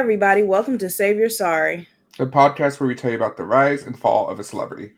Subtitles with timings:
[0.00, 0.42] everybody.
[0.42, 1.86] Welcome to Save Your Sorry
[2.16, 4.92] the podcast where we tell you about the rise and fall of a celebrity.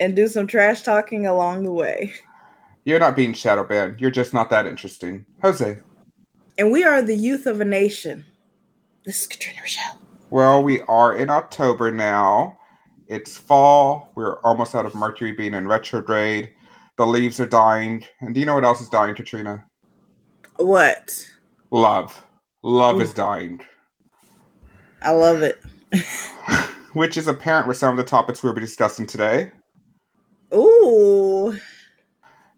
[0.00, 2.12] and do some trash talking along the way.
[2.84, 4.02] You're not being shadow banned.
[4.02, 5.24] You're just not that interesting.
[5.40, 5.78] Jose.
[6.58, 8.22] And we are the youth of a nation.
[9.06, 9.98] This is Katrina Rochelle.
[10.28, 12.58] Well, we are in October now.
[13.06, 14.12] It's fall.
[14.14, 16.50] We're almost out of Mercury being in retrograde.
[16.98, 18.04] The leaves are dying.
[18.20, 19.64] And do you know what else is dying, Katrina?
[20.56, 21.26] What?
[21.70, 22.22] Love.
[22.62, 23.62] Love is dying.
[25.02, 25.60] I love it.
[26.92, 29.52] Which is apparent with some of the topics we'll be discussing today.
[30.54, 31.58] Ooh,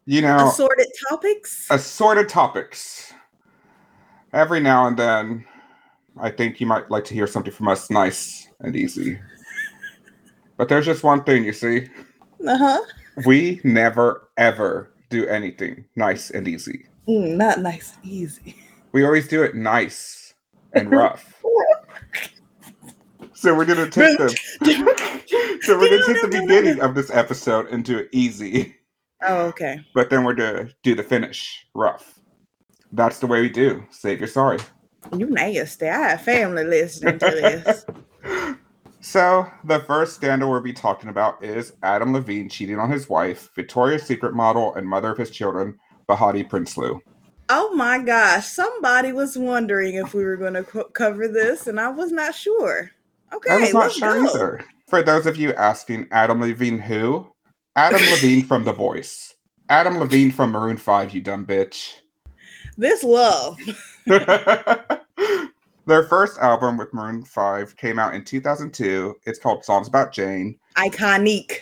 [0.06, 1.66] You know, assorted topics.
[1.70, 3.12] assorted topics.
[4.32, 5.44] Every now and then,
[6.20, 9.18] I think you might like to hear something from us nice and easy.
[10.56, 11.88] But there's just one thing, you see.
[12.46, 12.80] Uh huh.
[13.26, 16.86] We never, ever do anything nice and easy.
[17.08, 18.56] Mm, not nice and easy.
[18.92, 20.34] We always do it nice
[20.72, 21.39] and rough.
[23.42, 24.28] So we're gonna take the
[25.62, 28.76] so we're gonna take the beginning of this episode and do it easy,
[29.22, 29.80] Oh, okay.
[29.94, 32.18] but then we're gonna do the finish rough.
[32.92, 33.82] That's the way we do.
[33.90, 34.58] Save your sorry.
[35.16, 35.88] You nasty.
[35.88, 37.86] I have family listening to this.
[39.02, 43.48] So the first scandal we'll be talking about is Adam Levine cheating on his wife,
[43.56, 47.00] Victoria's Secret model and mother of his children, Behati Prinsloo.
[47.48, 48.46] oh my gosh.
[48.48, 52.34] Somebody was wondering if we were going to co- cover this, and I was not
[52.34, 52.90] sure.
[53.32, 53.52] Okay.
[53.52, 54.28] I was not sure go.
[54.28, 54.64] either.
[54.88, 57.26] For those of you asking, Adam Levine who?
[57.76, 59.34] Adam Levine from The Voice.
[59.68, 61.94] Adam Levine from Maroon 5, you dumb bitch.
[62.76, 63.58] This love.
[65.86, 69.14] Their first album with Maroon 5 came out in 2002.
[69.26, 70.58] It's called Songs About Jane.
[70.76, 71.60] Iconic.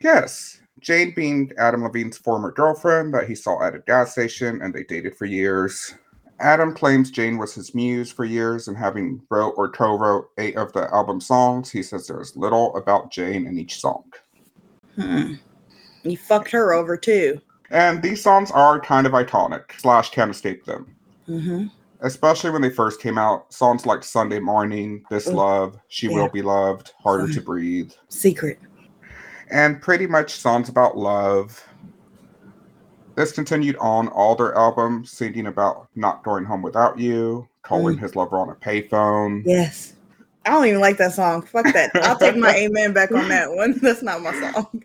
[0.00, 4.72] Yes, Jane being Adam Levine's former girlfriend that he saw at a gas station and
[4.72, 5.94] they dated for years.
[6.40, 10.72] Adam claims Jane was his muse for years and having wrote or co-wrote eight of
[10.72, 14.04] the album songs, he says there's little about Jane in each song.
[14.94, 15.34] Hmm.
[16.04, 17.40] You fucked her over too.
[17.70, 20.94] And these songs are kind of iconic, slash can't escape them.
[21.28, 21.66] Mm-hmm.
[22.00, 25.34] Especially when they first came out, songs like Sunday Morning, This Mm.
[25.34, 26.14] Love, She Yeah.
[26.14, 27.34] Will Be Loved, Harder Mm.
[27.34, 28.58] to Breathe, Secret.
[29.50, 31.62] and pretty much songs about love.
[33.18, 38.14] This continued on all their albums, singing about not going home without you, calling his
[38.14, 39.42] lover on a payphone.
[39.44, 39.94] Yes.
[40.46, 41.42] I don't even like that song.
[41.42, 41.90] Fuck that.
[41.96, 43.76] I'll take my amen back on that one.
[43.82, 44.84] That's not my song.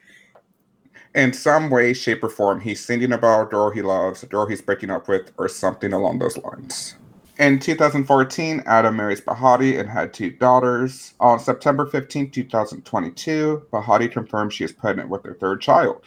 [1.13, 4.47] In some way, shape, or form, he's singing about a girl he loves, a girl
[4.47, 6.95] he's breaking up with, or something along those lines.
[7.37, 11.13] In 2014, Adam marries Behati and had two daughters.
[11.19, 16.01] On September 15, 2022, Behati confirmed she is pregnant with their third child.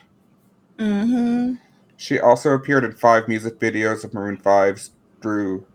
[0.81, 1.55] Mm-hmm.
[1.97, 4.91] She also appeared in five music videos of Maroon 5's
[5.23, 5.67] through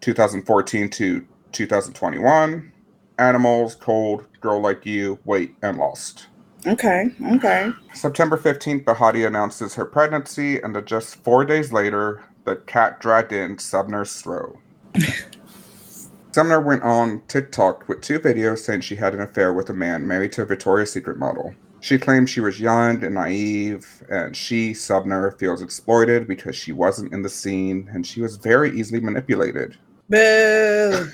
[0.00, 2.72] 2014 to 2021
[3.18, 6.26] Animals, Cold, Girl Like You, Wait, and Lost.
[6.66, 7.10] Okay.
[7.34, 7.70] Okay.
[7.92, 13.58] September 15th, Behati announces her pregnancy, and just four days later, the cat dragged in
[13.58, 14.58] Sumner Stroh.
[16.32, 20.06] Sumner went on TikTok with two videos saying she had an affair with a man
[20.08, 21.54] married to a Victoria's Secret model.
[21.84, 27.12] She claimed she was young and naive, and she, Sumner, feels exploited because she wasn't
[27.12, 29.76] in the scene and she was very easily manipulated.
[30.08, 31.10] Boo.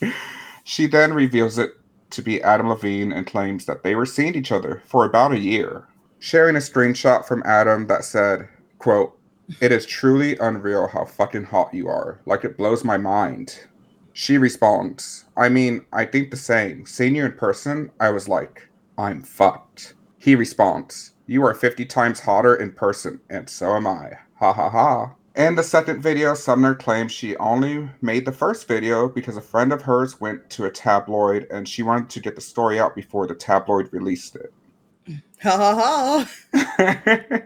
[0.64, 1.72] she then reveals it
[2.08, 5.38] to be Adam Levine and claims that they were seeing each other for about a
[5.38, 5.86] year,
[6.18, 8.48] sharing a screenshot from Adam that said,
[8.78, 9.18] quote,
[9.60, 12.22] It is truly unreal how fucking hot you are.
[12.24, 13.66] Like it blows my mind.
[14.14, 16.86] She responds, I mean, I think the same.
[16.86, 18.66] Seeing you in person, I was like,
[18.96, 19.92] I'm fucked.
[20.26, 24.14] He responds, You are 50 times hotter in person, and so am I.
[24.40, 25.14] Ha ha ha.
[25.36, 29.72] In the second video, Sumner claims she only made the first video because a friend
[29.72, 33.28] of hers went to a tabloid and she wanted to get the story out before
[33.28, 34.52] the tabloid released it.
[35.42, 36.26] Ha ha
[36.56, 37.42] ha.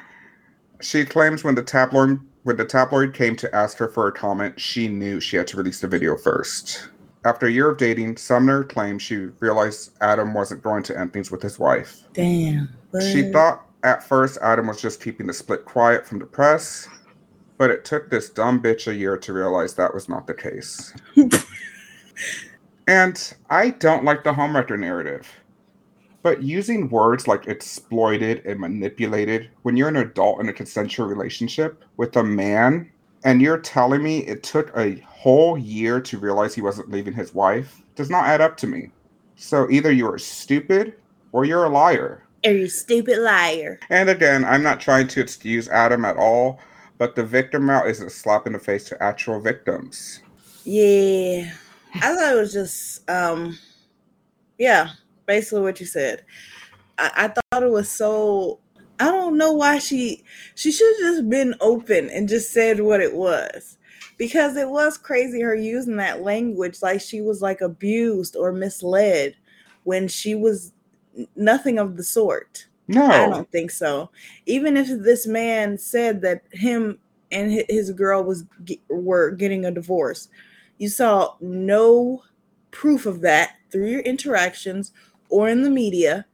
[0.80, 4.58] she claims when the tabloid when the tabloid came to ask her for a comment,
[4.58, 6.88] she knew she had to release the video first.
[7.24, 11.30] After a year of dating, Sumner claims she realized Adam wasn't going to end things
[11.30, 12.02] with his wife.
[12.14, 12.70] Damn.
[13.12, 16.88] She thought at first Adam was just keeping the split quiet from the press,
[17.58, 20.94] but it took this dumb bitch a year to realize that was not the case.
[22.88, 25.28] and I don't like the homewrecker narrative,
[26.22, 31.84] but using words like exploited and manipulated when you're an adult in a consensual relationship
[31.98, 32.90] with a man
[33.24, 37.34] and you're telling me it took a whole year to realize he wasn't leaving his
[37.34, 38.90] wife does not add up to me.
[39.36, 40.94] So either you are stupid
[41.32, 42.24] or you're a liar.
[42.44, 43.78] Are you a stupid liar?
[43.90, 46.60] And again, I'm not trying to excuse Adam at all,
[46.96, 50.20] but the victim route is a slap in the face to actual victims.
[50.64, 51.52] Yeah.
[51.96, 53.58] I thought it was just, um,
[54.58, 54.90] yeah,
[55.26, 56.24] basically what you said.
[56.98, 58.60] I, I thought it was so.
[59.00, 60.24] I don't know why she
[60.54, 63.78] she should have just been open and just said what it was
[64.18, 69.36] because it was crazy her using that language like she was like abused or misled
[69.84, 70.72] when she was
[71.36, 72.66] nothing of the sort.
[72.88, 74.10] No, I don't think so.
[74.46, 76.98] Even if this man said that him
[77.30, 78.44] and his girl was
[78.88, 80.28] were getting a divorce,
[80.78, 82.22] you saw no
[82.72, 84.92] proof of that through your interactions
[85.28, 86.26] or in the media.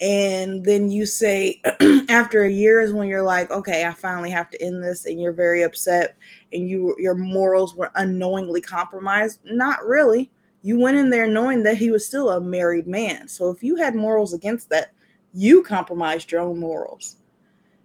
[0.00, 1.60] And then you say
[2.08, 5.20] after a year is when you're like, okay, I finally have to end this, and
[5.20, 6.16] you're very upset,
[6.52, 9.40] and you your morals were unknowingly compromised.
[9.44, 10.30] Not really.
[10.62, 13.28] You went in there knowing that he was still a married man.
[13.28, 14.92] So if you had morals against that,
[15.32, 17.16] you compromised your own morals.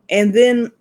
[0.10, 0.72] And then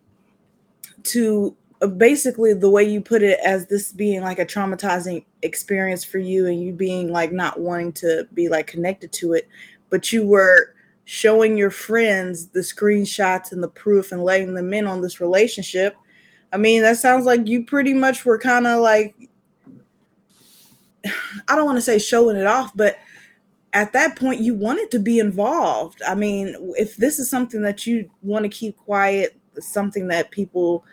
[1.05, 6.05] to uh, basically the way you put it as this being like a traumatizing experience
[6.05, 9.49] for you and you being like not wanting to be like connected to it,
[9.91, 10.74] but you were
[11.05, 15.97] showing your friends the screenshots and the proof and letting them in on this relationship.
[16.53, 19.15] I mean, that sounds like you pretty much were kind of like
[21.49, 22.99] I don't want to say showing it off, but
[23.73, 26.01] at that point you wanted to be involved.
[26.07, 30.85] I mean, if this is something that you want to keep quiet, something that people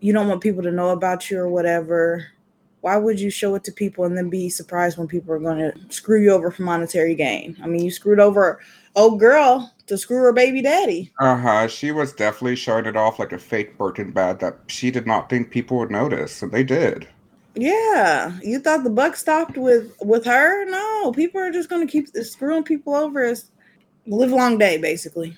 [0.00, 2.26] you don't want people to know about you or whatever,
[2.80, 5.58] why would you show it to people and then be surprised when people are going
[5.58, 7.56] to screw you over for monetary gain?
[7.62, 8.60] I mean, you screwed over
[8.96, 11.12] old girl to screw her baby daddy.
[11.18, 11.68] Uh huh.
[11.68, 15.28] She was definitely showing it off like a fake Birkin bag that she did not
[15.28, 17.06] think people would notice, and they did.
[17.54, 20.64] Yeah, you thought the buck stopped with with her?
[20.66, 23.50] No, people are just going to keep screwing people over as
[24.06, 25.36] live long day, basically.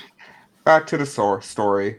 [0.64, 1.98] Back to the source story.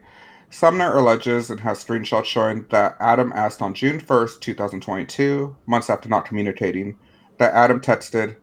[0.52, 6.10] Sumner alleges and has screenshots showing that Adam asked on June 1st, 2022, months after
[6.10, 6.98] not communicating,
[7.38, 8.36] that Adam texted,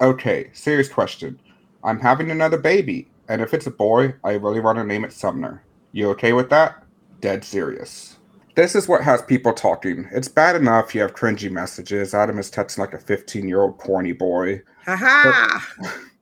[0.00, 1.40] Okay, serious question.
[1.82, 5.12] I'm having another baby, and if it's a boy, I really want to name it
[5.12, 5.62] Sumner.
[5.92, 6.82] You okay with that?
[7.20, 8.18] Dead serious.
[8.56, 10.08] This is what has people talking.
[10.12, 12.14] It's bad enough you have cringy messages.
[12.14, 14.62] Adam is texting like a 15 year old corny boy.
[14.84, 15.60] Haha.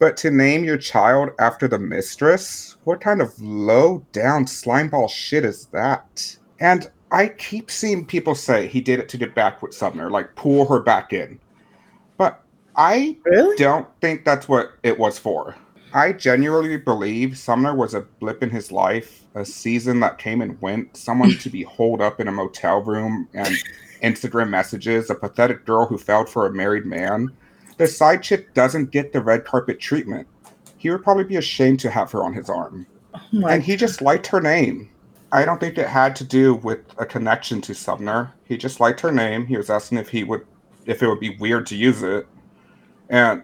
[0.00, 2.76] But, to name your child after the mistress?
[2.84, 6.36] What kind of low down slimeball shit is that?
[6.58, 10.34] And I keep seeing people say he did it to get back with Sumner, like
[10.36, 11.38] pull her back in.
[12.16, 12.42] But
[12.76, 13.56] I really?
[13.56, 15.54] don't think that's what it was for.
[15.92, 20.60] I genuinely believe Sumner was a blip in his life, a season that came and
[20.62, 23.54] went, someone to be holed up in a motel room and
[24.02, 27.28] Instagram messages, a pathetic girl who fell for a married man.
[27.80, 30.28] The side chick doesn't get the red carpet treatment.
[30.76, 32.86] He would probably be ashamed to have her on his arm.
[33.14, 34.90] Oh and he just liked her name.
[35.32, 38.34] I don't think it had to do with a connection to Sumner.
[38.44, 39.46] He just liked her name.
[39.46, 40.46] He was asking if he would
[40.84, 42.26] if it would be weird to use it.
[43.08, 43.42] And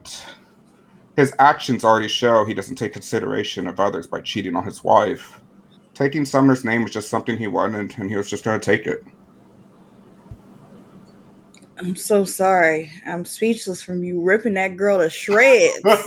[1.16, 5.40] his actions already show he doesn't take consideration of others by cheating on his wife.
[5.94, 8.86] Taking Sumner's name was just something he wanted, and he was just going to take
[8.86, 9.02] it.
[11.78, 12.90] I'm so sorry.
[13.06, 15.80] I'm speechless from you ripping that girl to shreds.
[15.84, 16.04] Rip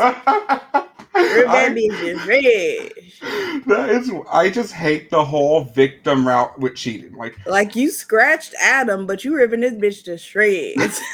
[1.48, 3.66] that bitch to shreds.
[3.66, 7.16] That is, I just hate the whole victim route with cheating.
[7.16, 11.00] Like, like you scratched Adam, but you ripping this bitch to shreds.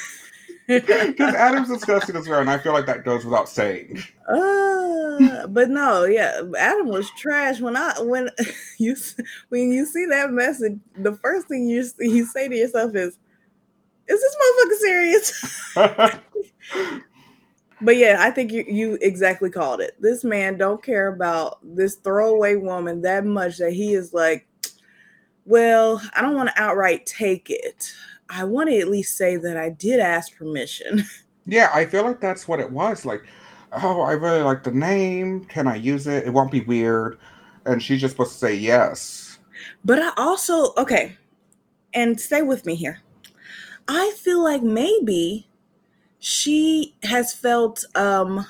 [0.67, 4.01] Because Adam's disgusting as well, and I feel like that goes without saying.
[4.27, 7.59] Uh, but no, yeah, Adam was trash.
[7.59, 8.29] When I when
[8.79, 8.95] you
[9.50, 13.19] when you see that message, the first thing you you say to yourself is,
[14.07, 16.21] "Is this motherfucker serious?"
[17.81, 19.95] but yeah, I think you you exactly called it.
[20.00, 24.47] This man don't care about this throwaway woman that much that he is like,
[25.45, 27.93] well, I don't want to outright take it.
[28.29, 31.05] I want to at least say that I did ask permission.
[31.47, 33.05] Yeah, I feel like that's what it was.
[33.05, 33.24] Like,
[33.71, 35.45] oh, I really like the name.
[35.45, 36.25] Can I use it?
[36.25, 37.19] It won't be weird.
[37.65, 39.38] And she's just supposed to say yes.
[39.83, 41.15] But I also, okay,
[41.93, 43.00] and stay with me here.
[43.87, 45.47] I feel like maybe
[46.19, 48.45] she has felt, um,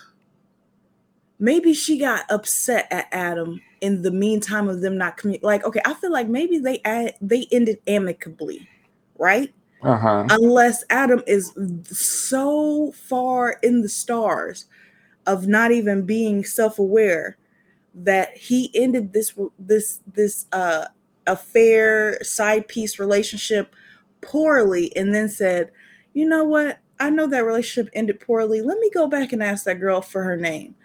[1.39, 5.47] maybe she got upset at Adam in the meantime of them not communicating.
[5.47, 8.67] Like, okay, I feel like maybe they ad- they ended amicably,
[9.17, 9.53] right?
[9.81, 10.25] Uh-huh.
[10.29, 11.51] Unless Adam is
[11.83, 14.65] so far in the stars
[15.27, 17.37] of not even being self-aware
[17.93, 20.85] that he ended this this this uh
[21.27, 23.75] affair side piece relationship
[24.25, 25.71] poorly and then said,
[26.13, 26.79] "You know what?
[26.99, 28.61] I know that relationship ended poorly.
[28.61, 30.75] Let me go back and ask that girl for her name."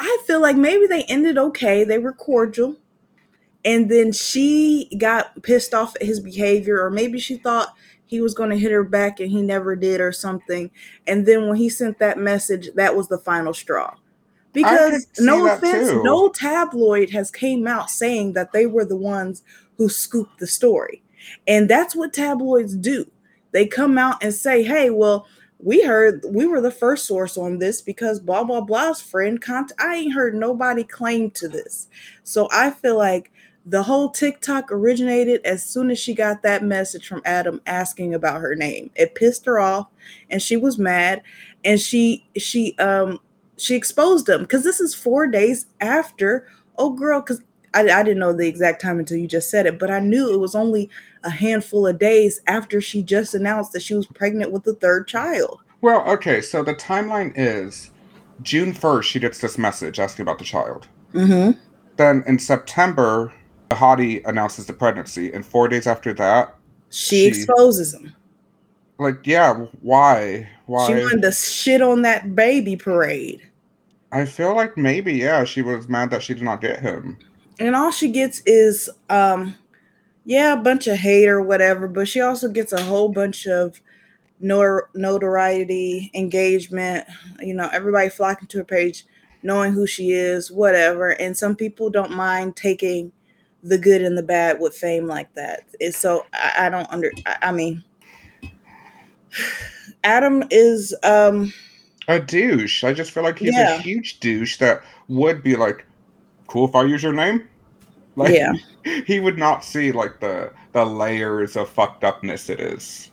[0.00, 1.84] I feel like maybe they ended okay.
[1.84, 2.76] They were cordial.
[3.66, 7.74] And then she got pissed off at his behavior or maybe she thought
[8.06, 10.70] he was going to hit her back and he never did or something.
[11.06, 13.94] And then when he sent that message, that was the final straw.
[14.52, 16.02] Because no offense, too.
[16.02, 19.44] no tabloid has came out saying that they were the ones
[19.76, 21.02] who scooped the story.
[21.46, 23.10] And that's what tabloids do.
[23.52, 25.26] They come out and say, "Hey, well,
[25.58, 29.72] we heard we were the first source on this because blah blah blah's friend cont-
[29.78, 31.88] I ain't heard nobody claim to this."
[32.24, 33.32] So I feel like
[33.66, 38.40] the whole TikTok originated as soon as she got that message from Adam asking about
[38.40, 38.90] her name.
[38.94, 39.88] It pissed her off
[40.30, 41.22] and she was mad
[41.64, 43.20] and she she um
[43.56, 46.48] she exposed him because this is four days after
[46.78, 47.42] oh girl because
[47.74, 50.32] I, I didn't know the exact time until you just said it but i knew
[50.32, 50.88] it was only
[51.24, 55.06] a handful of days after she just announced that she was pregnant with the third
[55.06, 57.90] child well okay so the timeline is
[58.42, 61.58] june 1st she gets this message asking about the child mm-hmm.
[61.96, 63.32] then in september
[63.70, 66.56] the hottie announces the pregnancy, and four days after that,
[66.90, 68.14] she, she exposes him.
[68.98, 70.48] Like, yeah, why?
[70.66, 70.86] Why?
[70.86, 73.40] She wanted to shit on that baby parade.
[74.12, 77.16] I feel like maybe, yeah, she was mad that she did not get him.
[77.60, 79.54] And all she gets is, um,
[80.24, 83.80] yeah, a bunch of hate or whatever, but she also gets a whole bunch of
[84.40, 87.06] notoriety, engagement.
[87.40, 89.04] You know, everybody flocking to her page,
[89.42, 91.10] knowing who she is, whatever.
[91.10, 93.12] And some people don't mind taking
[93.62, 95.64] the good and the bad with fame like that.
[95.78, 97.12] It's so I, I don't under.
[97.26, 97.84] I, I, mean,
[100.04, 101.52] Adam is um
[102.08, 102.84] a douche.
[102.84, 103.74] I just feel like he's yeah.
[103.74, 105.86] a huge douche that would be like,
[106.46, 107.48] cool if I use your name.
[108.16, 108.52] Like, yeah,
[109.06, 113.10] he would not see like the the layers of fucked upness it is.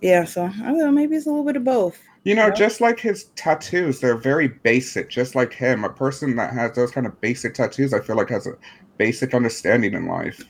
[0.00, 0.90] Yeah, so I don't know.
[0.90, 1.98] Maybe it's a little bit of both.
[2.24, 5.08] You know, just like his tattoos, they're very basic.
[5.08, 8.30] Just like him, a person that has those kind of basic tattoos, I feel like
[8.30, 8.54] has a
[8.98, 10.42] basic understanding in life.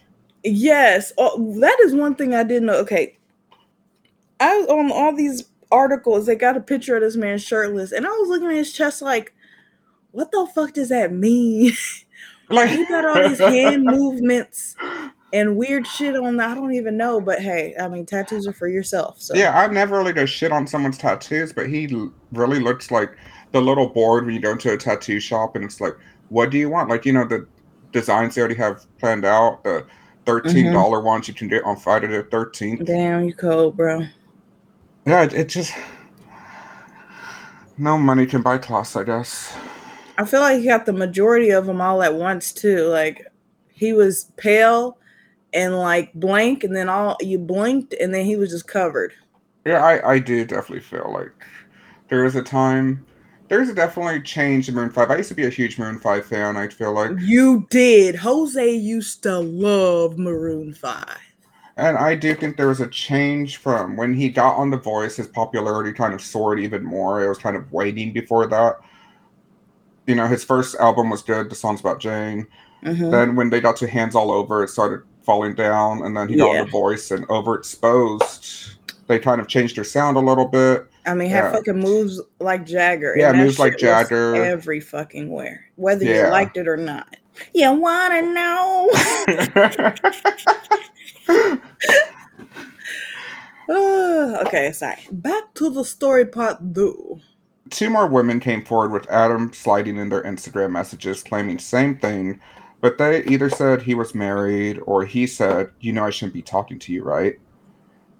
[0.42, 2.76] Yes, oh, that is one thing I didn't know.
[2.78, 3.18] Okay,
[4.40, 8.11] I on all these articles, they got a picture of this man shirtless, and I
[8.11, 9.35] was looking at his chest like,
[10.12, 11.73] what the fuck does that mean?
[12.49, 14.76] like he got all these hand movements
[15.33, 16.50] and weird shit on that.
[16.50, 19.21] I don't even know, but hey, I mean, tattoos are for yourself.
[19.21, 21.88] So yeah, I've never really go shit on someone's tattoos, but he
[22.33, 23.17] really looks like
[23.53, 25.97] the little board when you go into a tattoo shop and it's like,
[26.29, 26.88] what do you want?
[26.88, 27.47] Like you know the
[27.93, 29.62] designs they already have planned out.
[29.65, 29.87] The
[30.25, 31.07] thirteen dollars mm-hmm.
[31.07, 32.85] ones you can get on Friday the thirteenth.
[32.85, 34.03] Damn, you cold, bro.
[35.07, 35.73] Yeah, it, it just
[37.79, 39.55] no money can buy class, I guess.
[40.18, 42.88] I feel like he got the majority of them all at once too.
[42.88, 43.26] Like
[43.68, 44.99] he was pale
[45.52, 49.12] and like blank, and then all you blinked, and then he was just covered.
[49.64, 51.32] Yeah, I I do definitely feel like
[52.08, 53.04] there was a time
[53.49, 55.11] there's definitely change in Maroon Five.
[55.11, 56.56] I used to be a huge Maroon Five fan.
[56.56, 58.16] I feel like you did.
[58.16, 61.18] Jose used to love Maroon Five,
[61.76, 65.16] and I do think there was a change from when he got on The Voice.
[65.16, 67.23] His popularity kind of soared even more.
[67.23, 68.76] It was kind of waiting before that.
[70.06, 71.50] You know, his first album was good.
[71.50, 72.46] The song's about Jane.
[72.84, 73.10] Mm-hmm.
[73.10, 76.36] Then when they got to Hands All Over, it started falling down, and then he
[76.36, 78.75] got on The Voice and Overexposed.
[79.08, 81.52] They kind of changed their sound a little bit I mean, have yeah.
[81.52, 83.14] fucking moves like Jagger.
[83.16, 84.34] Yeah, moves like Jagger.
[84.34, 86.26] Every fucking where, whether yeah.
[86.26, 87.16] you liked it or not.
[87.54, 88.90] You wanna know?
[94.46, 94.98] okay, sorry.
[95.12, 97.20] Back to the story part, though.
[97.70, 102.40] Two more women came forward with Adam sliding in their Instagram messages claiming same thing,
[102.80, 106.42] but they either said he was married or he said, "You know, I shouldn't be
[106.42, 107.38] talking to you, right?"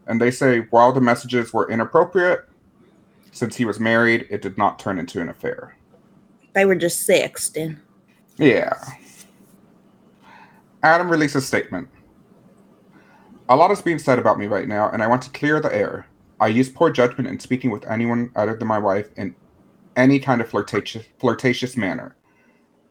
[0.07, 2.49] And they say while the messages were inappropriate,
[3.33, 5.77] since he was married, it did not turn into an affair.
[6.55, 7.77] They were just sexting.
[8.39, 8.73] Yeah.
[10.83, 11.89] Adam released a statement.
[13.49, 15.75] A lot is being said about me right now, and I want to clear the
[15.75, 16.07] air.
[16.39, 19.35] I use poor judgment in speaking with anyone other than my wife in
[19.97, 22.17] any kind of flirtatious, flirtatious manner.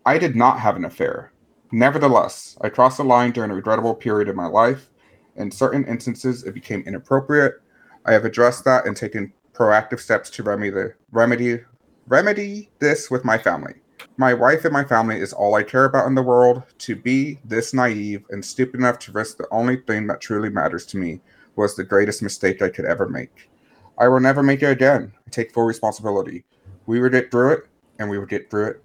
[0.05, 1.31] I did not have an affair.
[1.71, 4.89] Nevertheless, I crossed the line during a regrettable period of my life.
[5.35, 7.61] In certain instances, it became inappropriate.
[8.05, 11.61] I have addressed that and taken proactive steps to remedy the remedy
[12.07, 13.73] remedy this with my family.
[14.17, 16.63] My wife and my family is all I care about in the world.
[16.79, 20.85] To be this naive and stupid enough to risk the only thing that truly matters
[20.87, 21.21] to me
[21.55, 23.49] was the greatest mistake I could ever make.
[23.97, 25.13] I will never make it again.
[25.25, 26.43] I take full responsibility.
[26.85, 27.67] We would get through it,
[27.99, 28.83] and we would get through it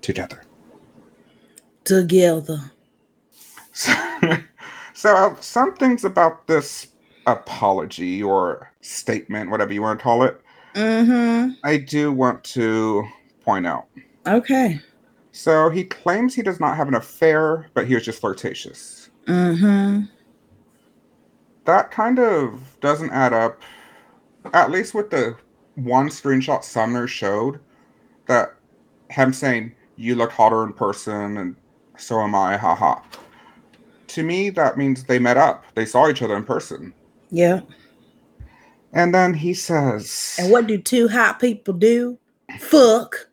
[0.00, 0.42] together.
[1.84, 2.58] Together.
[3.72, 3.94] So,
[4.94, 6.88] so uh, some things about this
[7.26, 10.40] apology or statement, whatever you want to call it,
[10.74, 11.52] mm-hmm.
[11.64, 13.06] I do want to
[13.42, 13.86] point out.
[14.26, 14.80] Okay.
[15.32, 19.10] So he claims he does not have an affair, but he was just flirtatious.
[19.26, 20.02] Mm-hmm.
[21.70, 23.62] That kind of doesn't add up.
[24.52, 25.36] At least with the
[25.76, 27.60] one screenshot Sumner showed,
[28.26, 28.54] that
[29.08, 31.56] him saying you look hotter in person and
[31.96, 33.00] so am I, haha.
[34.08, 35.64] To me, that means they met up.
[35.74, 36.92] They saw each other in person.
[37.30, 37.60] Yeah.
[38.92, 42.18] And then he says, And what do two hot people do?
[42.58, 43.28] Fuck.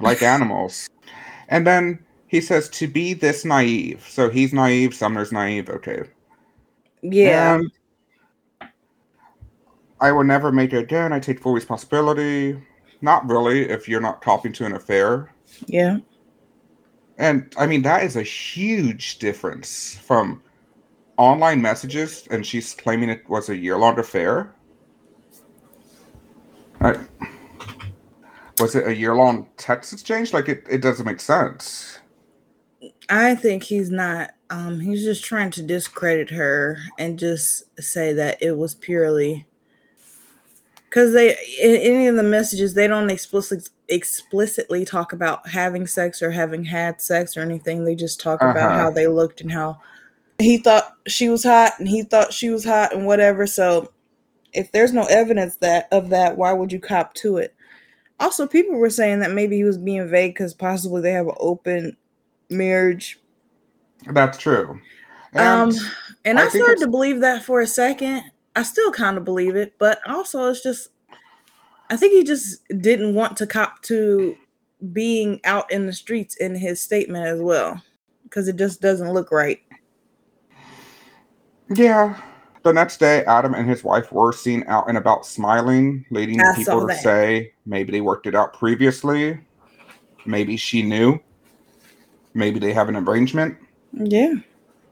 [0.00, 0.90] like animals.
[1.48, 4.04] And then he says, to be this naive.
[4.06, 5.70] So he's naive, Sumner's naive.
[5.70, 6.02] Okay.
[7.12, 7.56] Yeah.
[7.56, 7.70] And
[10.00, 11.12] I will never make it again.
[11.12, 12.60] I take full responsibility.
[13.00, 15.32] Not really, if you're not talking to an affair.
[15.66, 15.98] yeah.
[17.18, 20.42] And I mean, that is a huge difference from
[21.16, 24.54] online messages, and she's claiming it was a year long affair.
[26.80, 26.96] I,
[28.60, 30.34] was it a year long text exchange?
[30.34, 32.00] Like, it, it doesn't make sense.
[33.08, 34.30] I think he's not.
[34.50, 39.44] Um, he's just trying to discredit her and just say that it was purely
[40.88, 46.22] because they in any of the messages they don't explicitly explicitly talk about having sex
[46.22, 47.84] or having had sex or anything.
[47.84, 48.78] They just talk about Uh-huh.
[48.78, 49.78] how they looked and how
[50.38, 53.46] he thought she was hot and he thought she was hot and whatever.
[53.46, 53.92] So
[54.52, 57.54] if there's no evidence that of that, why would you cop to it?
[58.20, 61.34] Also, people were saying that maybe he was being vague because possibly they have an
[61.38, 61.96] open
[62.50, 63.18] marriage
[64.10, 64.80] That's true.
[65.32, 65.84] And um,
[66.24, 68.22] and I I, started to believe that for a second.
[68.54, 70.88] I still kind of believe it, but also it's just,
[71.90, 74.34] I think he just didn't want to cop to
[74.92, 77.82] being out in the streets in his statement as well,
[78.24, 79.60] because it just doesn't look right.
[81.74, 82.18] yeah.
[82.62, 86.56] The next day, Adam and his wife were seen out and about smiling, leading I
[86.56, 87.00] people to that.
[87.00, 89.38] say maybe they worked it out previously.
[90.24, 91.20] Maybe she knew.
[92.36, 93.56] Maybe they have an arrangement.
[93.94, 94.34] Yeah.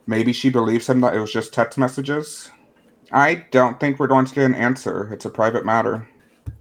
[0.06, 2.50] Maybe she believes him that it was just text messages.
[3.12, 5.12] I don't think we're going to get an answer.
[5.12, 6.09] It's a private matter.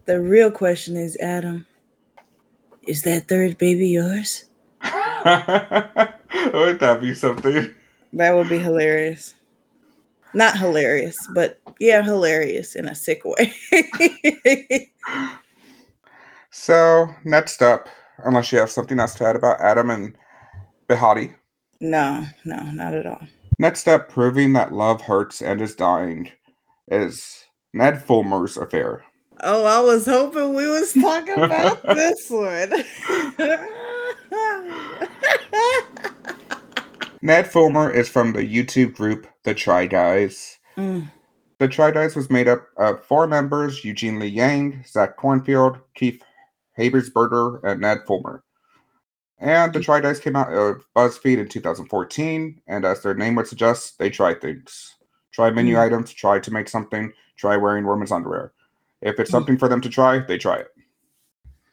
[0.06, 1.66] The real question is, Adam,
[2.86, 4.44] is that third baby yours?
[4.84, 7.74] Would that be something?
[8.12, 9.36] That would be hilarious.
[10.34, 13.54] Not hilarious, but yeah, hilarious in a sick way.
[16.56, 20.16] So, next up, unless you have something else to add about Adam and
[20.88, 21.34] Behati.
[21.80, 23.22] no, no, not at all.
[23.60, 26.32] Next up, proving that love hurts and is dying,
[26.90, 29.04] is Ned Fulmer's affair.
[29.42, 32.72] Oh, I was hoping we was talking about this one.
[37.22, 40.58] Ned Fulmer is from the YouTube group The Try Guys.
[40.78, 41.10] Mm,
[41.60, 46.22] The Try Guys was made up of four members Eugene Lee Yang, Zach Kornfeld, Keith
[46.78, 48.44] Habersberger, and Ned Fulmer.
[49.44, 53.46] And the Try Guys came out of BuzzFeed in 2014, and as their name would
[53.46, 54.96] suggest, they try things.
[55.34, 55.82] Try menu Mm.
[55.82, 58.54] items, try to make something, try wearing women's underwear.
[59.02, 59.34] If it's Mm.
[59.34, 60.70] something for them to try, they try it.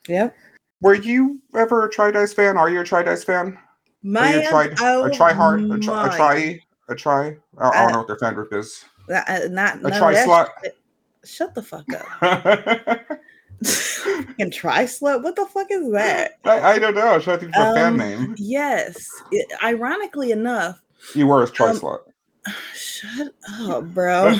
[0.08, 0.34] yep.
[0.80, 2.56] Were you ever a Try Guys fan?
[2.56, 3.56] Are you a Try Guys fan?
[3.56, 3.58] Are
[4.02, 7.36] My you a try, oh a try hard, a try, a try, a try?
[7.58, 8.84] I, I don't Uh, know what their fan group is.
[9.08, 10.76] Uh, uh, not A try shit.
[11.24, 13.06] Shut the fuck up.
[13.64, 15.22] I, Fucking try slut.
[15.22, 16.32] What the fuck is that?
[16.44, 17.06] I don't know.
[17.08, 18.34] I was trying to think of a fan Um, name.
[18.38, 19.06] Yes.
[19.30, 20.80] It- ironically enough,
[21.14, 22.00] You were a try um, slut.
[22.74, 24.30] shut up, bro.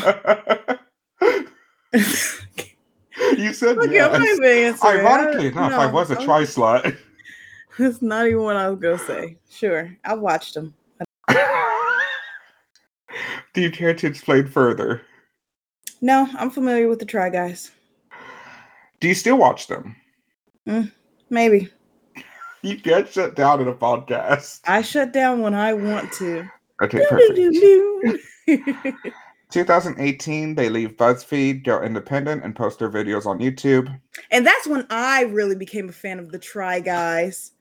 [3.36, 4.14] you said Look yes.
[4.14, 4.86] at my answer.
[4.86, 6.96] Ironically enough, I was a try slut.
[7.78, 9.36] That's not even what I was gonna say.
[9.50, 10.74] Sure, I watched them.
[13.52, 15.02] Do you care to explain further?
[16.00, 17.70] No, I'm familiar with the Try Guys.
[19.00, 19.96] Do you still watch them?
[20.68, 20.92] Mm,
[21.30, 21.68] maybe
[22.62, 24.60] You get shut down in a podcast.
[24.66, 26.46] I shut down when I want to.
[26.82, 27.38] Okay, perfect.
[29.50, 33.98] 2018, they leave BuzzFeed, go independent, and post their videos on YouTube.
[34.30, 37.52] and that's when I really became a fan of the Try Guys.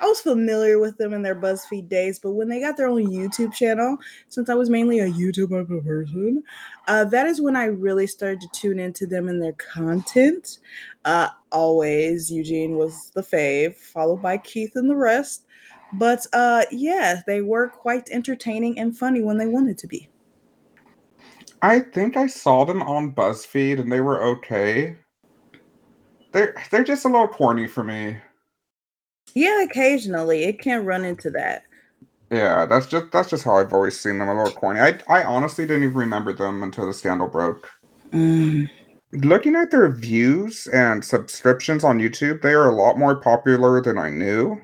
[0.00, 3.06] I was familiar with them in their BuzzFeed days, but when they got their own
[3.06, 5.50] YouTube channel, since I was mainly a YouTube
[5.84, 6.42] person,
[6.88, 10.58] uh, that is when I really started to tune into them and their content.
[11.04, 15.44] Uh, always, Eugene was the fave, followed by Keith and the rest.
[15.92, 20.08] But uh, yeah, they were quite entertaining and funny when they wanted to be.
[21.62, 24.96] I think I saw them on BuzzFeed and they were okay.
[26.32, 28.16] They're they're just a little corny for me.
[29.34, 31.64] Yeah, occasionally it can run into that.
[32.30, 34.80] Yeah, that's just that's just how I've always seen them a little corny.
[34.80, 37.68] I I honestly didn't even remember them until the scandal broke.
[38.12, 38.70] Mm.
[39.12, 43.98] Looking at their views and subscriptions on YouTube, they are a lot more popular than
[43.98, 44.60] I knew.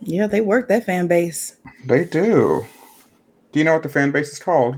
[0.00, 1.56] Yeah, they work that fan base.
[1.86, 2.66] They do.
[3.52, 4.76] Do you know what the fan base is called?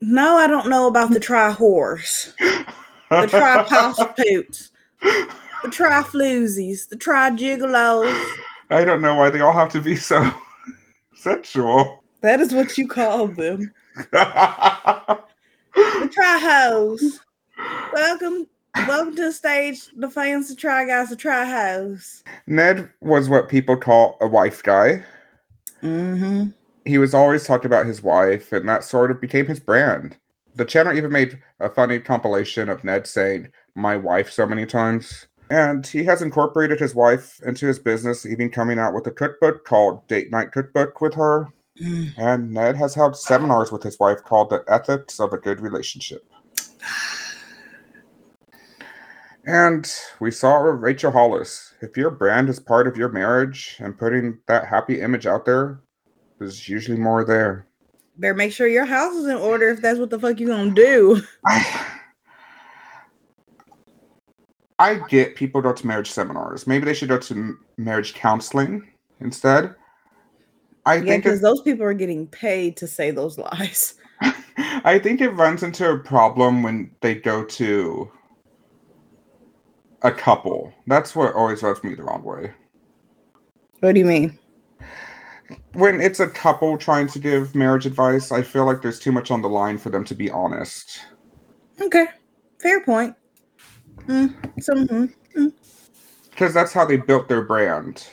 [0.00, 2.34] No, I don't know about the tri whores,
[3.10, 4.70] the tri prostitutes,
[5.62, 8.30] the tri floozies, the tri gigolos.
[8.70, 10.30] I don't know why they all have to be so
[11.14, 12.02] sexual.
[12.20, 13.72] That is what you call them.
[15.74, 17.20] The tri hoes.
[17.92, 18.46] Welcome,
[18.86, 19.88] welcome to the stage.
[19.96, 22.24] The fans, the try guys, the try hoes.
[22.46, 25.04] Ned was what people call a wife guy.
[25.82, 26.48] Mm-hmm.
[26.84, 30.16] He was always talked about his wife, and that sort of became his brand.
[30.56, 35.26] The channel even made a funny compilation of Ned saying "my wife" so many times.
[35.50, 39.64] And he has incorporated his wife into his business, even coming out with a cookbook
[39.64, 41.48] called Date Night Cookbook with her.
[41.80, 42.12] Mm.
[42.18, 46.22] And Ned has held seminars with his wife called The Ethics of a Good Relationship.
[49.46, 51.72] And we saw Rachel Hollis.
[51.80, 55.80] If your brand is part of your marriage and putting that happy image out there,
[56.38, 57.66] there's usually more there.
[58.18, 60.74] Better make sure your house is in order if that's what the fuck you're gonna
[60.74, 61.22] do.
[64.78, 66.66] I, get people go to marriage seminars.
[66.66, 68.88] Maybe they should go to marriage counseling
[69.20, 69.74] instead.
[70.86, 73.94] I Yeah, think because those people are getting paid to say those lies.
[74.84, 78.10] I think it runs into a problem when they go to
[80.02, 80.72] a couple.
[80.86, 82.52] That's what always rubs me the wrong way.
[83.80, 84.38] What do you mean?
[85.72, 89.30] When it's a couple trying to give marriage advice, I feel like there's too much
[89.30, 91.00] on the line for them to be honest.
[91.80, 92.06] Okay,
[92.60, 93.14] fair point.
[94.08, 95.52] Mm, mhm,
[96.30, 98.06] Because that's how they built their brand.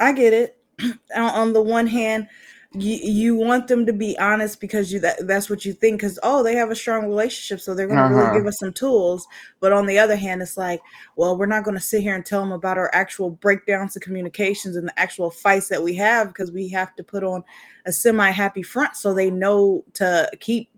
[0.00, 0.56] I get it.
[1.16, 2.28] on, on the one hand,
[2.74, 6.18] you you want them to be honest because you that that's what you think because
[6.22, 8.14] oh they have a strong relationship so they're going to Uh-huh.
[8.14, 9.26] really give us some tools.
[9.60, 10.82] But on the other hand, it's like
[11.16, 14.02] well we're not going to sit here and tell them about our actual breakdowns of
[14.02, 17.42] communications and the actual fights that we have because we have to put on
[17.86, 20.68] a semi happy front so they know to keep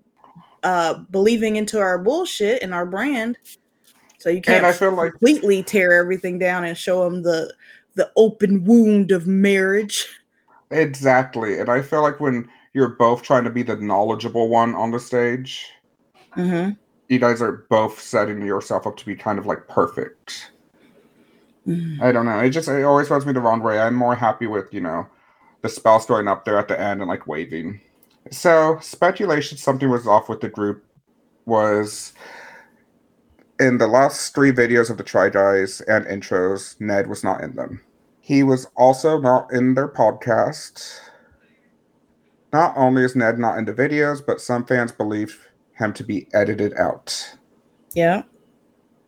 [0.62, 3.36] uh believing into our bullshit and our brand.
[4.20, 7.52] So you can't And I feel like completely tear everything down and show them the
[7.94, 10.06] the open wound of marriage.
[10.70, 11.58] Exactly.
[11.58, 15.00] And I feel like when you're both trying to be the knowledgeable one on the
[15.00, 15.72] stage,
[16.36, 16.70] Mm-hmm.
[17.08, 20.52] you guys are both setting yourself up to be kind of like perfect.
[21.66, 22.00] Mm.
[22.00, 22.38] I don't know.
[22.38, 23.80] It just it always rubs me the wrong way.
[23.80, 25.08] I'm more happy with, you know,
[25.62, 27.80] the spouse going up there at the end and like waving.
[28.30, 30.84] So speculation something was off with the group
[31.46, 32.12] was
[33.60, 37.54] in the last three videos of the Try Guys and intros, Ned was not in
[37.54, 37.82] them.
[38.20, 40.98] He was also not in their podcast.
[42.54, 46.26] Not only is Ned not in the videos, but some fans believe him to be
[46.32, 47.36] edited out.
[47.92, 48.22] Yeah.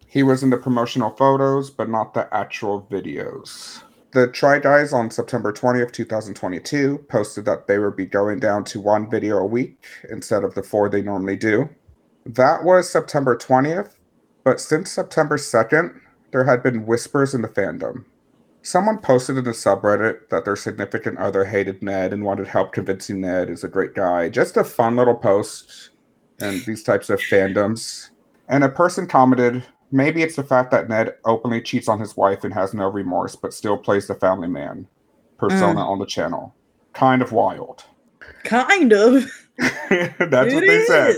[0.07, 3.83] He was in the promotional photos, but not the actual videos.
[4.13, 8.81] The Try Guys on September 20th, 2022 posted that they would be going down to
[8.81, 11.71] one video a week instead of the four they normally do.
[12.27, 13.93] That was September 20th,
[14.45, 16.01] but since September 2nd,
[16.33, 18.05] there had been whispers in the fandom.
[18.63, 23.21] Someone posted in the subreddit that their significant other hated Ned and wanted help convincing
[23.21, 24.29] Ned is a great guy.
[24.29, 25.91] Just a fun little post
[26.41, 28.11] and these types of fandoms.
[28.49, 32.45] And a person commented, maybe it's the fact that Ned openly cheats on his wife
[32.45, 34.87] and has no remorse, but still plays the family man
[35.39, 35.89] persona mm.
[35.89, 36.55] on the channel.
[36.93, 37.85] Kind of wild.
[38.45, 39.25] Kind of.
[39.59, 41.17] That's what It they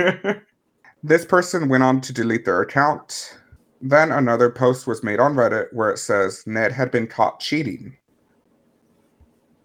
[0.00, 0.42] said.
[1.04, 1.08] is.
[1.08, 3.38] this person went on to delete their account.
[3.80, 7.96] Then another post was made on Reddit where it says Ned had been caught cheating.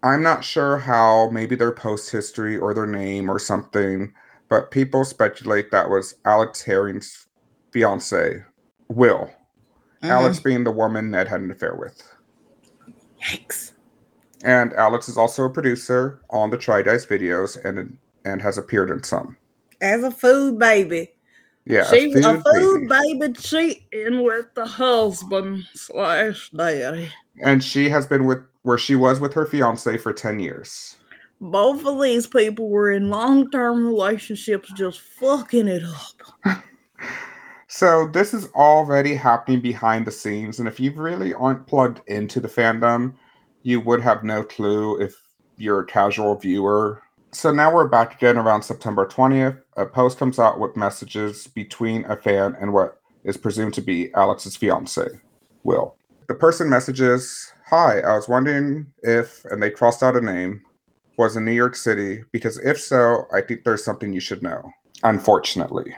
[0.03, 4.13] I'm not sure how, maybe their post history or their name or something,
[4.49, 7.27] but people speculate that was Alex Herring's
[7.71, 8.43] fiance,
[8.87, 9.29] Will.
[10.01, 10.11] Mm-hmm.
[10.11, 12.01] Alex being the woman Ned had an affair with.
[13.21, 13.73] Yikes.
[14.43, 18.89] And Alex is also a producer on the Try Guys videos and and has appeared
[18.89, 19.35] in some.
[19.81, 21.11] As a food baby.
[21.69, 23.19] Yeah, she was a food baby.
[23.19, 27.11] baby cheating with the husband slash daddy.
[27.43, 30.97] and she has been with where she was with her fiance for 10 years
[31.39, 36.63] Both of these people were in long term relationships just fucking it up.
[37.67, 42.39] so this is already happening behind the scenes and if you really aren't plugged into
[42.39, 43.13] the fandom
[43.61, 45.13] you would have no clue if
[45.57, 50.39] you're a casual viewer so now we're back again around september 20th a post comes
[50.39, 55.07] out with messages between a fan and what is presumed to be alex's fiance
[55.63, 55.95] will
[56.27, 60.61] the person messages hi i was wondering if and they crossed out a name
[61.17, 64.71] was in new york city because if so i think there's something you should know
[65.03, 65.93] unfortunately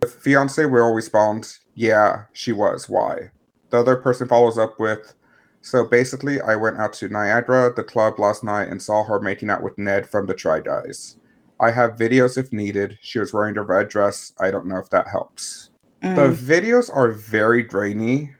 [0.00, 2.88] the fiance will respond, Yeah, she was.
[2.88, 3.30] Why?
[3.68, 5.14] The other person follows up with,
[5.62, 9.50] So basically, I went out to Niagara, the club last night, and saw her making
[9.50, 11.16] out with Ned from the Try Guys.
[11.60, 12.98] I have videos if needed.
[13.02, 14.32] She was wearing a red dress.
[14.40, 15.70] I don't know if that helps.
[16.00, 16.34] The Mm.
[16.34, 18.34] videos are very grainy,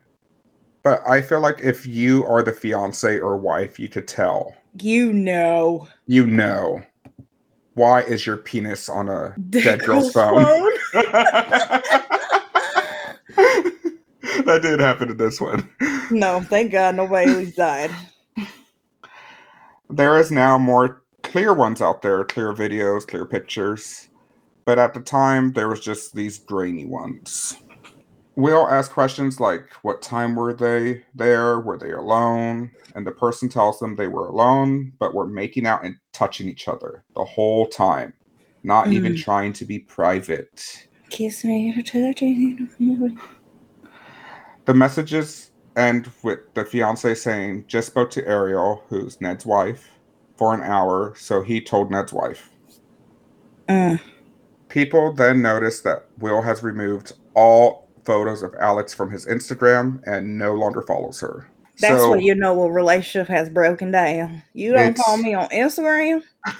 [0.82, 4.54] but I feel like if you are the fiance or wife, you could tell.
[4.80, 5.88] You know.
[6.06, 6.82] You know.
[7.74, 10.46] Why is your penis on a dead girl's phone?
[14.46, 15.68] that did happen to this one.
[16.10, 17.90] no, thank God nobody died.
[19.88, 24.08] There is now more clear ones out there, clear videos, clear pictures.
[24.64, 27.56] But at the time, there was just these grainy ones.
[28.36, 31.60] We'll ask questions like, what time were they there?
[31.60, 32.70] Were they alone?
[32.94, 36.68] And the person tells them they were alone, but were making out and touching each
[36.68, 38.14] other the whole time,
[38.62, 39.22] not even Mm.
[39.22, 40.88] trying to be private.
[41.10, 42.14] Kiss me to the
[44.64, 49.88] The messages end with the fiance saying, just spoke to Ariel, who's Ned's wife,
[50.36, 52.50] for an hour, so he told Ned's wife.
[53.68, 54.00] Mm.
[54.68, 60.38] People then notice that Will has removed all photos of Alex from his Instagram and
[60.38, 61.48] no longer follows her.
[61.78, 64.42] That's so, when you know a relationship has broken down.
[64.52, 66.22] You don't follow me on Instagram?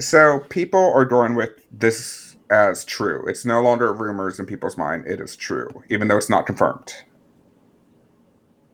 [0.00, 3.26] so people are going with this as true.
[3.26, 5.06] It's no longer rumors in people's mind.
[5.06, 6.94] It is true, even though it's not confirmed.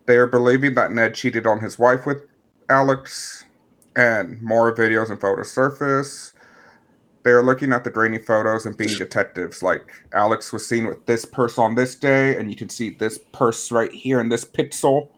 [0.06, 2.26] They are believing that Ned cheated on his wife with
[2.68, 3.44] Alex,
[3.96, 6.32] and more videos and photos surface.
[7.22, 9.62] They are looking at the grainy photos and being detectives.
[9.62, 13.18] Like Alex was seen with this purse on this day, and you can see this
[13.32, 15.10] purse right here in this pixel.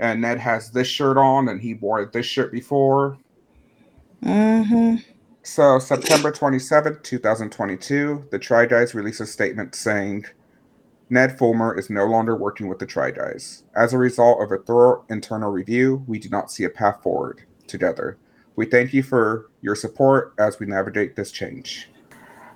[0.00, 3.16] And Ned has this shirt on, and he wore this shirt before.
[4.22, 4.96] Mm-hmm.
[5.50, 10.26] So, September 27th, 2022, the Try Guys released a statement saying
[11.08, 13.64] Ned Fulmer is no longer working with the Try Guys.
[13.74, 17.42] As a result of a thorough internal review, we do not see a path forward
[17.66, 18.16] together.
[18.54, 21.90] We thank you for your support as we navigate this change.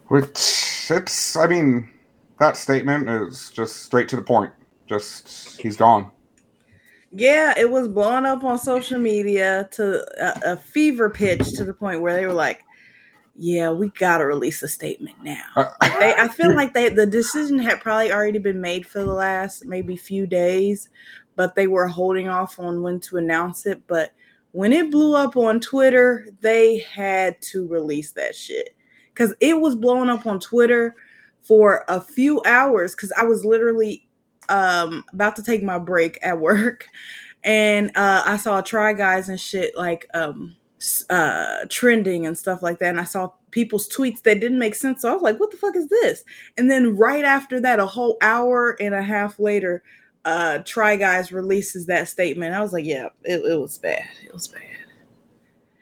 [0.06, 1.90] Which, it's, I mean,
[2.38, 4.52] that statement is just straight to the point.
[4.86, 6.12] Just, he's gone.
[7.10, 11.74] Yeah, it was blown up on social media to a, a fever pitch to the
[11.74, 12.62] point where they were like,
[13.36, 17.58] "Yeah, we gotta release a statement now." Uh, They, I feel like they the decision
[17.58, 20.88] had probably already been made for the last maybe few days,
[21.36, 23.82] but they were holding off on when to announce it.
[23.86, 24.12] But
[24.52, 28.70] when it blew up on Twitter, they had to release that shit
[29.12, 30.94] because it was blowing up on Twitter
[31.42, 32.94] for a few hours.
[32.94, 34.06] Because I was literally
[34.48, 36.86] um about to take my break at work,
[37.44, 40.54] and uh, I saw Try Guys and shit like um
[41.10, 45.02] uh trending and stuff like that and i saw people's tweets that didn't make sense
[45.02, 46.24] so i was like what the fuck is this?
[46.56, 49.82] And then right after that a whole hour and a half later
[50.24, 52.54] uh try guys releases that statement.
[52.54, 54.04] I was like yeah it, it was bad.
[54.24, 54.62] It was bad.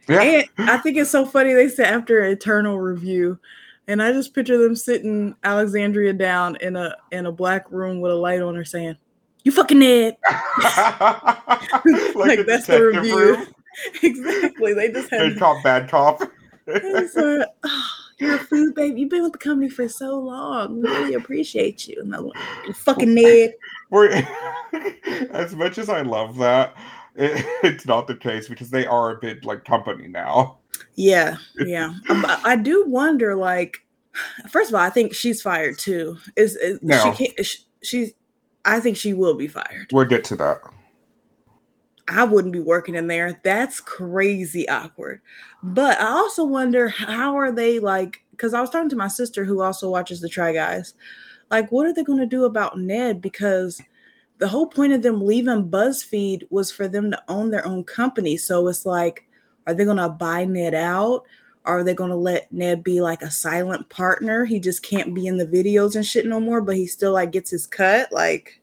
[0.09, 0.43] Yeah.
[0.59, 3.39] and i think it's so funny they said after eternal review
[3.87, 8.11] and i just picture them sitting alexandria down in a in a black room with
[8.11, 8.97] a light on her saying
[9.45, 10.17] you fucking ned.
[12.15, 13.19] Like, the that's the review.
[13.19, 13.47] room.
[14.03, 16.23] exactly they just had Good cop, bad cop.
[16.69, 19.01] A, oh, you're a food baby.
[19.01, 20.81] You've been with the company for so long.
[20.81, 22.01] We really appreciate you.
[22.03, 22.37] Another one.
[22.67, 23.55] You fucking Ned.
[23.91, 24.27] We're,
[25.33, 26.75] as much as I love that,
[27.17, 30.59] it, it's not the case because they are a bit like company now.
[30.95, 31.95] Yeah, yeah.
[32.09, 33.79] Um, I, I do wonder, like,
[34.49, 36.17] first of all, I think she's fired too.
[36.37, 37.15] Is, is No.
[37.15, 37.47] she can't?
[37.47, 38.13] She, she's.
[38.65, 39.89] I think she will be fired.
[39.93, 40.61] We'll get to that.
[42.09, 43.41] I wouldn't be working in there.
[43.43, 45.21] That's crazy awkward.
[45.63, 49.45] But I also wonder how are they like because I was talking to my sister
[49.45, 50.95] who also watches the Try Guys.
[51.51, 53.21] Like, what are they going to do about Ned?
[53.21, 53.81] Because
[54.39, 58.37] the whole point of them leaving BuzzFeed was for them to own their own company.
[58.37, 59.29] So it's like,
[59.67, 61.25] are they going to buy Ned out?
[61.65, 64.45] Are they going to let Ned be like a silent partner?
[64.45, 67.31] He just can't be in the videos and shit no more, but he still like
[67.31, 68.11] gets his cut.
[68.11, 68.61] Like,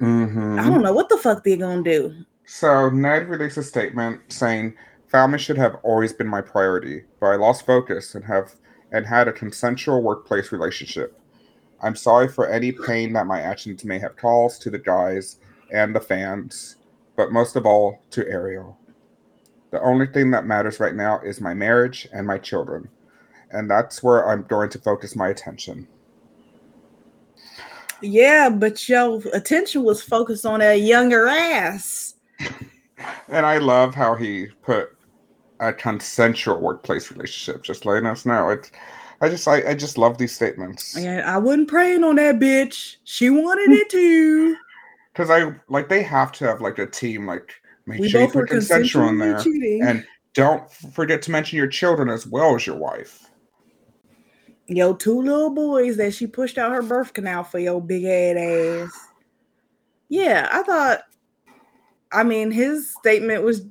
[0.00, 0.60] Mhm.
[0.60, 2.14] I don't know what the fuck they're going to do.
[2.44, 4.74] So Ned released a statement saying,
[5.08, 8.54] "Family should have always been my priority, but I lost focus and have
[8.92, 11.18] and had a consensual workplace relationship.
[11.80, 15.38] I'm sorry for any pain that my actions may have caused to the guys
[15.72, 16.76] and the fans,
[17.16, 18.76] but most of all to Ariel.
[19.70, 22.88] The only thing that matters right now is my marriage and my children,
[23.50, 25.88] and that's where I'm going to focus my attention."
[28.02, 32.11] Yeah, but your attention was focused on a younger ass.
[33.28, 34.96] And I love how he put
[35.60, 38.50] a consensual workplace relationship, just letting us know.
[38.50, 38.70] It's,
[39.20, 42.96] I just, I, I just love these statements And I wasn't praying on that bitch.
[43.04, 44.56] She wanted it too.
[45.12, 47.54] because I like they have to have like a team, like
[47.86, 49.82] make We sure you put consensual in there, cheating.
[49.82, 53.28] and Don't forget to mention your children as well as your wife.
[54.66, 58.36] Yo, two little boys that she pushed out her birth canal for your big head
[58.36, 59.08] ass.
[60.08, 61.02] Yeah, I thought.
[62.12, 63.66] I mean, his statement was.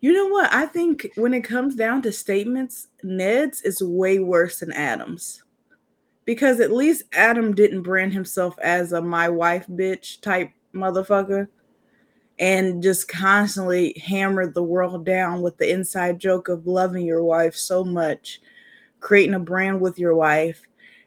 [0.00, 0.52] You know what?
[0.52, 5.42] I think when it comes down to statements, Ned's is way worse than Adam's.
[6.26, 11.48] Because at least Adam didn't brand himself as a my wife bitch type motherfucker
[12.38, 17.56] and just constantly hammered the world down with the inside joke of loving your wife
[17.56, 18.40] so much,
[19.00, 20.60] creating a brand with your wife,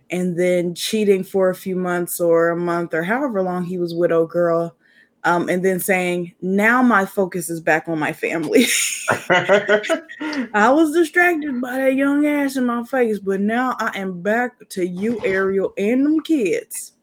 [0.10, 3.94] and then cheating for a few months or a month or however long he was
[3.94, 4.76] widow girl.
[5.26, 8.66] Um, and then saying, now my focus is back on my family.
[9.30, 14.70] I was distracted by that young ass in my face, but now I am back
[14.70, 16.94] to you, Ariel, and them kids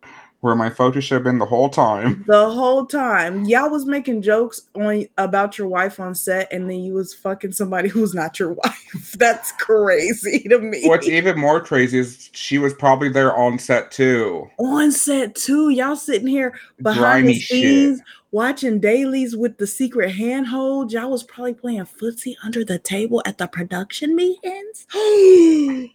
[0.46, 2.24] where my focus should have been the whole time.
[2.36, 3.44] The whole time.
[3.46, 7.52] Y'all was making jokes on about your wife on set, and then you was fucking
[7.52, 9.12] somebody who's not your wife.
[9.18, 10.88] That's crazy to me.
[10.88, 14.48] What's even more crazy is she was probably there on set too.
[14.58, 15.70] On set too.
[15.70, 18.06] Y'all sitting here behind Grimy the scenes shit.
[18.30, 20.92] watching dailies with the secret handhold.
[20.92, 24.86] Y'all was probably playing footsie under the table at the production meetings.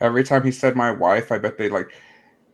[0.00, 1.90] Every time he said my wife, I bet they like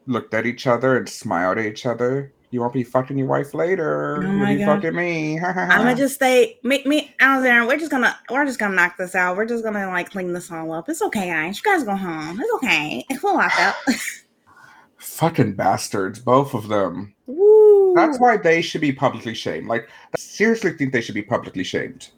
[0.07, 2.33] looked at each other and smiled at each other.
[2.51, 4.19] You won't be fucking your wife later.
[4.19, 4.77] Oh You'll be God.
[4.77, 5.41] fucking me.
[5.41, 6.59] I'm gonna just stay.
[6.63, 7.67] Me, me, out there.
[7.67, 9.37] We're just gonna, we're just gonna knock this out.
[9.39, 10.89] We're just gonna like clean this all up.
[10.91, 11.57] It's okay, guys.
[11.57, 12.39] You guys go home.
[12.41, 13.07] It's okay.
[13.23, 13.77] We'll lock up.
[14.99, 17.15] fucking bastards, both of them.
[17.27, 17.95] Woo.
[17.95, 19.69] That's why they should be publicly shamed.
[19.69, 22.11] Like, I seriously think they should be publicly shamed.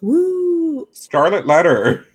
[0.00, 0.88] Woo!
[0.92, 2.06] Scarlet Letter.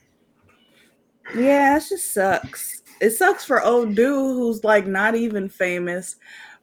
[1.36, 6.16] Yeah, it just sucks it sucks for old dude who's like not even famous,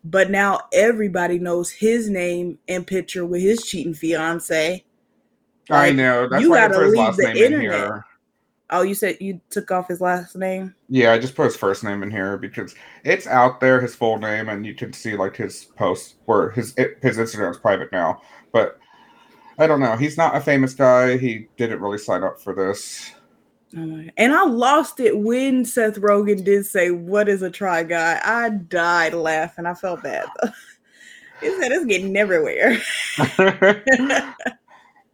[0.05, 4.85] but now everybody knows his name and picture with his cheating fiance.
[5.68, 6.28] Like, I know.
[6.28, 7.55] That's you why gotta I put his last name internet.
[7.55, 8.05] in here.
[8.70, 10.74] Oh, you said you took off his last name?
[10.88, 12.74] Yeah, I just put his first name in here because
[13.05, 16.74] it's out there, his full name, and you can see like his posts where his
[16.76, 18.20] his Instagram is private now.
[18.52, 18.78] But
[19.59, 19.96] I don't know.
[19.96, 21.18] He's not a famous guy.
[21.18, 23.12] He didn't really sign up for this.
[23.76, 28.20] Oh and I lost it when Seth Rogen did say, What is a try guy?
[28.22, 29.66] I died laughing.
[29.66, 30.26] I felt bad
[31.40, 32.78] he said it's getting everywhere.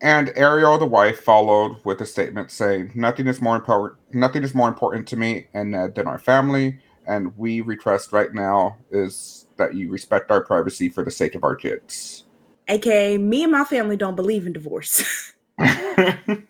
[0.00, 4.54] and Ariel, the wife, followed with a statement saying, Nothing is more important nothing is
[4.54, 6.80] more important to me and Ned than our family.
[7.06, 11.42] And we request right now is that you respect our privacy for the sake of
[11.42, 12.24] our kids.
[12.68, 15.32] AKA, me and my family don't believe in divorce.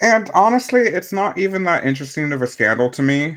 [0.00, 3.36] And honestly, it's not even that interesting of a scandal to me.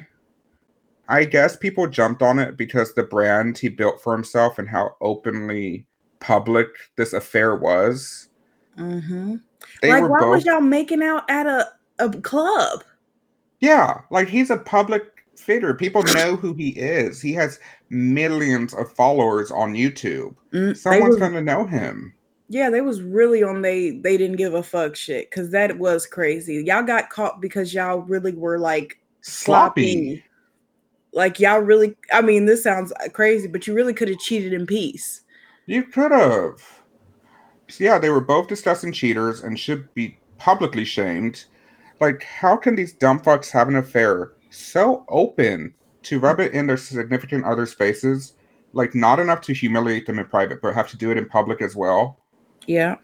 [1.10, 4.96] I guess people jumped on it because the brand he built for himself and how
[5.02, 5.86] openly
[6.20, 8.30] public this affair was.
[8.78, 9.36] Mm-hmm.
[9.84, 10.30] like, why both...
[10.30, 11.68] was y'all making out at a,
[12.00, 12.84] a club?
[13.60, 15.74] Yeah, like he's a public figure.
[15.74, 17.22] People know who he is.
[17.22, 20.36] He has millions of followers on YouTube.
[20.54, 22.14] Mm, Someone's going to know him.
[22.52, 26.06] Yeah, they was really on they they didn't give a fuck shit because that was
[26.06, 26.62] crazy.
[26.66, 29.94] Y'all got caught because y'all really were like sloppy.
[29.94, 30.24] sloppy.
[31.14, 34.52] Like y'all really, I mean, this sounds uh, crazy, but you really could have cheated
[34.52, 35.22] in peace.
[35.66, 36.62] You could have.
[37.80, 41.46] Yeah, they were both discussing cheaters and should be publicly shamed.
[42.02, 46.68] Like, how can these dumb fucks have an affair so open to rub it in
[46.68, 48.34] their significant other's faces?
[48.74, 51.62] Like, not enough to humiliate them in private, but have to do it in public
[51.62, 52.18] as well.
[52.68, 52.96] Yeah.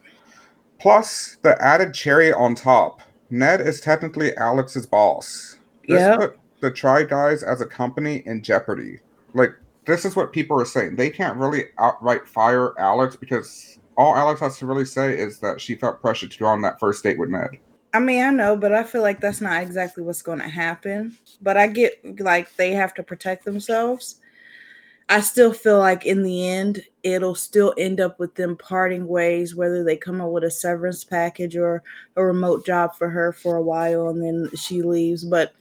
[0.79, 5.57] Plus, the added cherry on top Ned is technically Alex's boss.
[5.87, 6.19] This yep.
[6.19, 8.99] put the Try Guys as a company in jeopardy.
[9.33, 9.51] Like,
[9.85, 10.95] this is what people are saying.
[10.95, 15.59] They can't really outright fire Alex because all Alex has to really say is that
[15.59, 17.49] she felt pressure to go on that first date with Ned.
[17.93, 21.17] I mean, I know, but I feel like that's not exactly what's going to happen.
[21.41, 24.19] But I get like they have to protect themselves.
[25.09, 29.55] I still feel like in the end, it'll still end up with them parting ways,
[29.55, 31.81] whether they come up with a severance package or
[32.17, 35.23] a remote job for her for a while and then she leaves.
[35.23, 35.53] But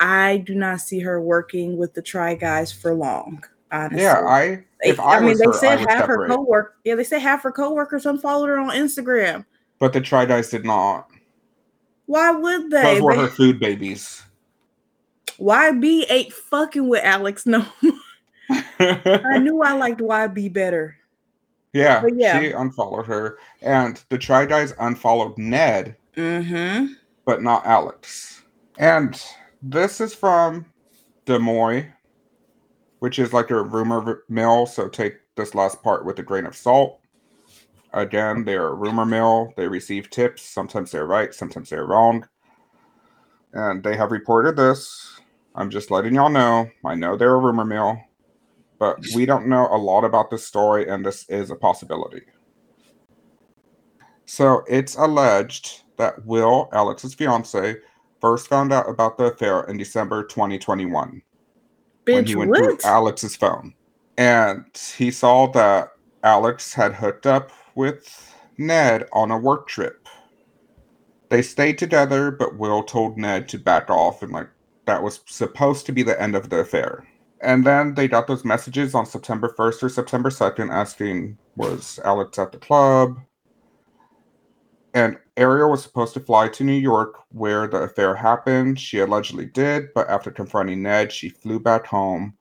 [0.00, 3.44] I do not see her working with the Try Guys for long.
[3.70, 4.02] Honestly.
[4.02, 4.64] Yeah, I.
[4.80, 6.76] If I, I mean, they her, said half her coworker.
[6.84, 9.44] Yeah, they say half her coworkers unfollowed her on Instagram.
[9.78, 11.08] But the Try Guys did not.
[12.06, 12.82] Why would they?
[12.82, 14.22] Those were her food babies.
[15.38, 17.92] YB ain't fucking with Alex no more.
[18.50, 20.96] I knew I liked YB better.
[21.72, 26.94] Yeah, yeah, she unfollowed her, and the Try Guys unfollowed Ned, mm-hmm.
[27.26, 28.44] but not Alex.
[28.78, 29.22] And
[29.62, 30.64] this is from
[31.26, 31.90] DeuxMoi,
[33.00, 36.56] which is like a rumor mill, so take this last part with a grain of
[36.56, 37.00] salt.
[37.92, 39.52] again, they're a rumor mill.
[39.56, 40.42] They receive tips.
[40.42, 42.26] Sometimes they're right, sometimes they're wrong.
[43.52, 45.20] And they have reported this.
[45.54, 46.68] I'm just letting y'all know.
[46.84, 47.98] I know they're a rumor mill,
[48.78, 52.22] but we don't know a lot about this story, and this is a possibility.
[54.26, 57.76] So it's alleged that Will, Alex's fiance,
[58.20, 61.22] first found out about the affair in December 2021
[62.04, 62.58] Bitch, when he went what?
[62.58, 63.74] through Alex's phone.
[64.18, 64.64] And
[64.96, 65.90] he saw that
[66.22, 70.08] Alex had hooked up with Ned on a work trip.
[71.28, 74.48] They stayed together, but Will told Ned to back off and like
[74.86, 77.06] that was supposed to be the end of the affair.
[77.40, 82.38] And then they got those messages on September 1st or September 2nd asking, was Alex
[82.38, 83.18] at the club?
[84.94, 88.80] And Ariel was supposed to fly to New York where the affair happened.
[88.80, 92.34] She allegedly did, but after confronting Ned, she flew back home.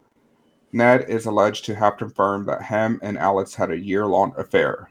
[0.72, 4.90] Ned is alleged to have confirmed that him and Alex had a year long affair.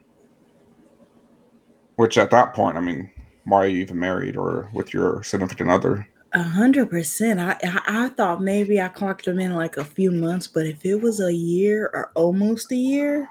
[1.97, 3.11] Which at that point, I mean,
[3.45, 6.07] why are you even married or with your significant other?
[6.35, 7.41] A hundred percent.
[7.41, 10.85] I, I I thought maybe I clocked them in like a few months, but if
[10.85, 13.28] it was a year or almost a year,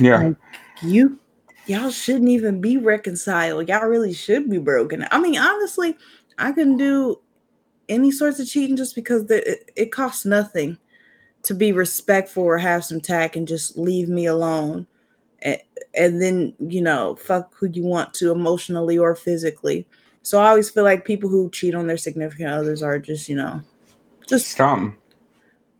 [0.00, 0.22] Yeah.
[0.22, 0.36] Like,
[0.82, 1.18] you
[1.66, 3.68] y'all shouldn't even be reconciled.
[3.68, 5.06] Y'all really should be broken.
[5.10, 5.96] I mean, honestly,
[6.38, 7.20] I can do
[7.88, 10.78] any sorts of cheating just because the, it, it costs nothing
[11.42, 14.86] to be respectful or have some tact and just leave me alone.
[15.42, 15.58] And,
[15.94, 19.86] and then, you know, fuck who you want to emotionally or physically.
[20.22, 23.36] So I always feel like people who cheat on their significant others are just, you
[23.36, 23.62] know,
[24.26, 24.96] just Scum.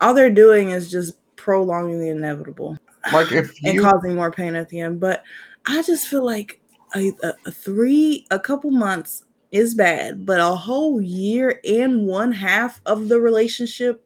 [0.00, 2.76] all they're doing is just prolonging the inevitable
[3.12, 5.00] Like if and causing more pain at the end.
[5.00, 5.22] But
[5.66, 6.60] I just feel like
[6.94, 12.32] a, a, a three, a couple months is bad, but a whole year and one
[12.32, 14.04] half of the relationship,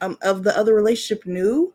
[0.00, 1.72] um, of the other relationship knew.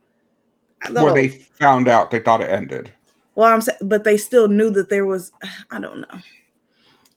[0.89, 2.91] Where thought- they found out they thought it ended.
[3.35, 5.31] well, I'm saying, but they still knew that there was.
[5.71, 6.19] I don't know.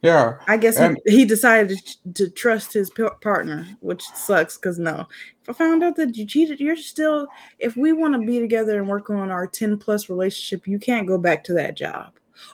[0.02, 0.38] Yeah.
[0.48, 4.78] I guess And- he, he decided to, to trust his p- partner, which sucks because
[4.78, 5.06] no,
[5.42, 7.26] if I found out that you cheated, you're still.
[7.58, 11.06] If we want to be together and work on our ten plus relationship, you can't
[11.06, 12.12] go back to that job,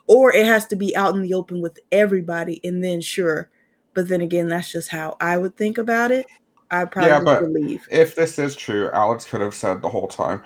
[0.09, 3.49] or it has to be out in the open with everybody, and then sure.
[3.95, 6.27] But then again, that's just how I would think about it.
[6.71, 7.87] I probably Yeah, but- believe.
[7.93, 10.43] If this is true, Alex could have said the whole time,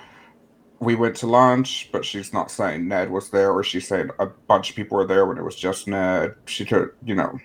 [0.81, 4.26] we went to lunch, but she's not saying Ned was there, or she's saying a
[4.26, 6.35] bunch of people were there when it was just Ned.
[6.47, 7.39] She took, you know,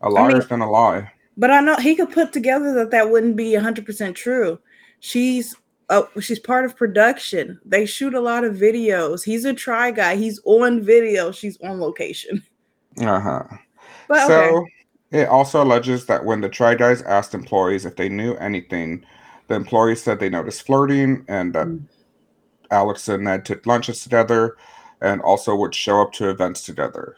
[0.00, 1.10] a liar's gonna lie.
[1.36, 4.60] But I know he could put together that that wouldn't be 100% true.
[5.00, 5.56] She's
[5.88, 7.60] uh, she's part of production.
[7.64, 9.24] They shoot a lot of videos.
[9.24, 10.16] He's a try guy.
[10.16, 11.32] He's on video.
[11.32, 12.42] She's on location.
[13.00, 13.42] Uh huh.
[14.06, 15.22] But so okay.
[15.22, 19.04] it also alleges that when the Try Guys asked employees if they knew anything,
[19.48, 21.88] the employees said they noticed flirting and that Mm.
[22.72, 24.56] Alex and Ned took lunches together
[25.00, 27.16] and also would show up to events together.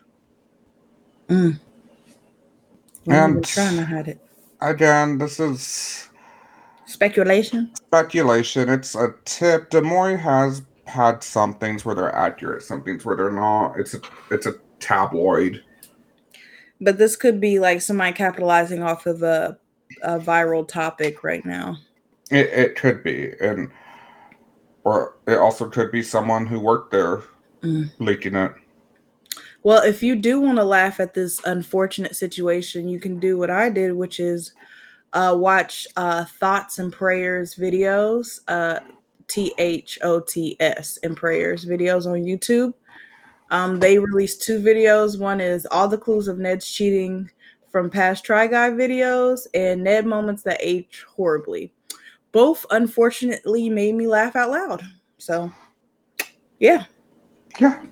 [1.28, 1.58] Mm.
[3.06, 4.20] And- trying to hide it.
[4.60, 6.08] Again, this is
[6.86, 7.70] Speculation.
[7.74, 8.68] speculation.
[8.68, 9.70] It's a tip.
[9.70, 13.78] DeuxMoi has had some things where they're accurate, some things where they're not.
[13.78, 14.00] It's a
[14.30, 15.62] it's a tabloid.
[16.80, 19.58] But this could be like somebody capitalizing off of a,
[20.02, 21.76] a viral topic right now.
[22.30, 23.70] It it could be, and
[24.84, 27.22] or it also could be someone who worked there
[27.62, 27.90] Mm.
[27.98, 28.52] leaking it.
[29.62, 33.48] Well, if you do want to laugh at this unfortunate situation, you can do what
[33.50, 34.52] I did, which is
[35.14, 38.80] uh, watch uh, Thoughts and Prayers videos, uh,
[39.28, 42.74] T H O T S and Prayers videos on YouTube.
[43.50, 45.18] Um, they released two videos.
[45.18, 47.30] One is all the clues of Ned's cheating
[47.72, 51.72] from past Try Guy videos, and Ned moments that age horribly.
[52.34, 54.82] Both, unfortunately, made me laugh out loud.
[55.18, 55.50] So,
[56.58, 56.84] yeah.
[57.60, 57.82] Yeah.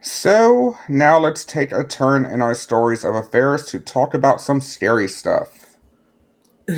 [0.00, 4.60] So now let's take a turn in our stories of affairs to talk about some
[4.60, 5.76] scary stuff.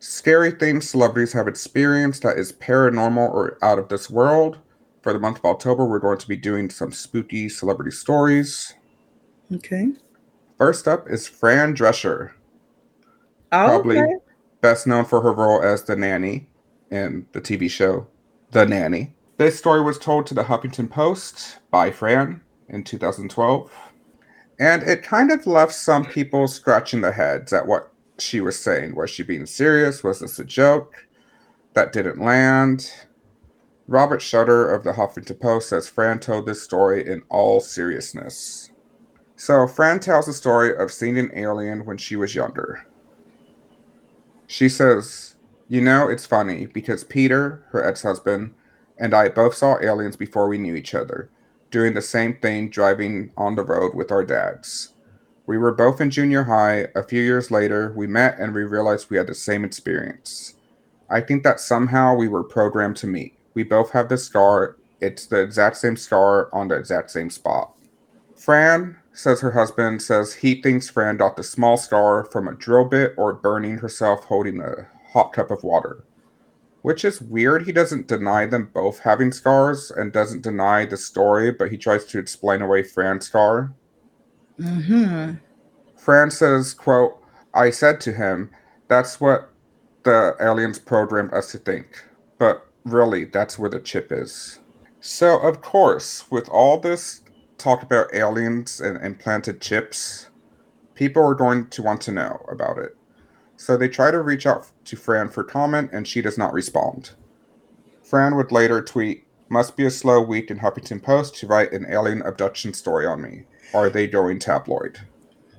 [0.00, 4.58] Scary things celebrities have experienced that is paranormal or out of this world.
[5.02, 8.74] For the month of October, we're going to be doing some spooky celebrity stories.
[9.52, 9.88] okay.
[10.56, 12.30] First up is Fran Drescher,
[13.50, 13.98] Oh, Probably.
[13.98, 14.14] okay.
[14.60, 16.48] Best known for her role as the nanny
[16.90, 18.06] in the TV show
[18.50, 19.14] The Nanny.
[19.36, 23.70] This story was told to the Huffington Post by Fran in 2012,
[24.58, 28.96] and it kind of left some people scratching their heads at what she was saying.
[28.96, 30.02] Was she being serious?
[30.02, 31.06] Was this a joke
[31.74, 32.92] that didn't land?
[33.86, 38.70] Robert Shutter of the Huffington Post says Fran told this story in all seriousness.
[39.36, 42.87] So, Fran tells the story of seeing an alien when she was younger.
[44.48, 45.36] She says,
[45.68, 48.54] You know, it's funny because Peter, her ex husband,
[48.98, 51.30] and I both saw aliens before we knew each other.
[51.70, 54.94] doing the same thing, driving on the road with our dads.
[55.46, 56.88] We were both in junior high.
[56.96, 60.54] A few years later, we met and we realized we had the same experience.
[61.10, 63.34] I think that somehow we were programmed to meet.
[63.54, 64.76] We both have the scar.
[65.02, 67.74] It's the exact same scar on the exact same spot.
[68.34, 72.84] Fran says her husband says he thinks Fran got the small scar from a drill
[72.84, 76.04] bit or burning herself holding a hot cup of water.
[76.82, 77.66] Which is weird.
[77.66, 82.04] He doesn't deny them both having scars and doesn't deny the story, but he tries
[82.04, 83.72] to explain away Fran's scar.
[84.60, 85.34] Mm-hmm.
[85.96, 87.20] Fran says, quote,
[87.52, 88.50] I said to him,
[88.86, 89.50] that's what
[90.04, 92.04] the aliens programmed us to think.
[92.38, 94.60] But really, that's where the chip is.
[95.00, 97.22] So, of course, with all this
[97.58, 100.30] talk about aliens and implanted chips,
[100.94, 102.96] people are going to want to know about it.
[103.56, 107.10] So they try to reach out to Fran for comment, and she does not respond.
[108.02, 111.86] Fran would later tweet, Must be a slow week in Huffington Post to write an
[111.88, 113.44] alien abduction story on me.
[113.74, 115.00] Are they going tabloid?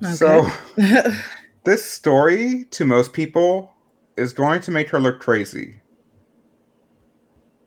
[0.04, 0.14] Okay.
[0.14, 0.50] So,
[1.64, 3.74] this story to most people
[4.16, 5.82] is going to make her look crazy.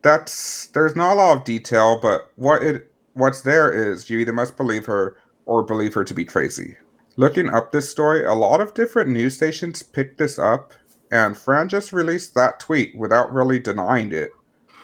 [0.02, 4.32] That's there's not a lot of detail, but what it what's there is you either
[4.32, 6.76] must believe her or believe her to be crazy.
[7.16, 10.72] Looking up this story, a lot of different news stations picked this up,
[11.10, 14.30] and Fran just released that tweet without really denying it.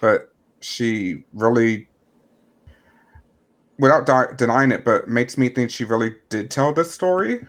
[0.01, 1.89] But she really,
[3.79, 7.47] without di- denying it, but makes me think she really did tell this story.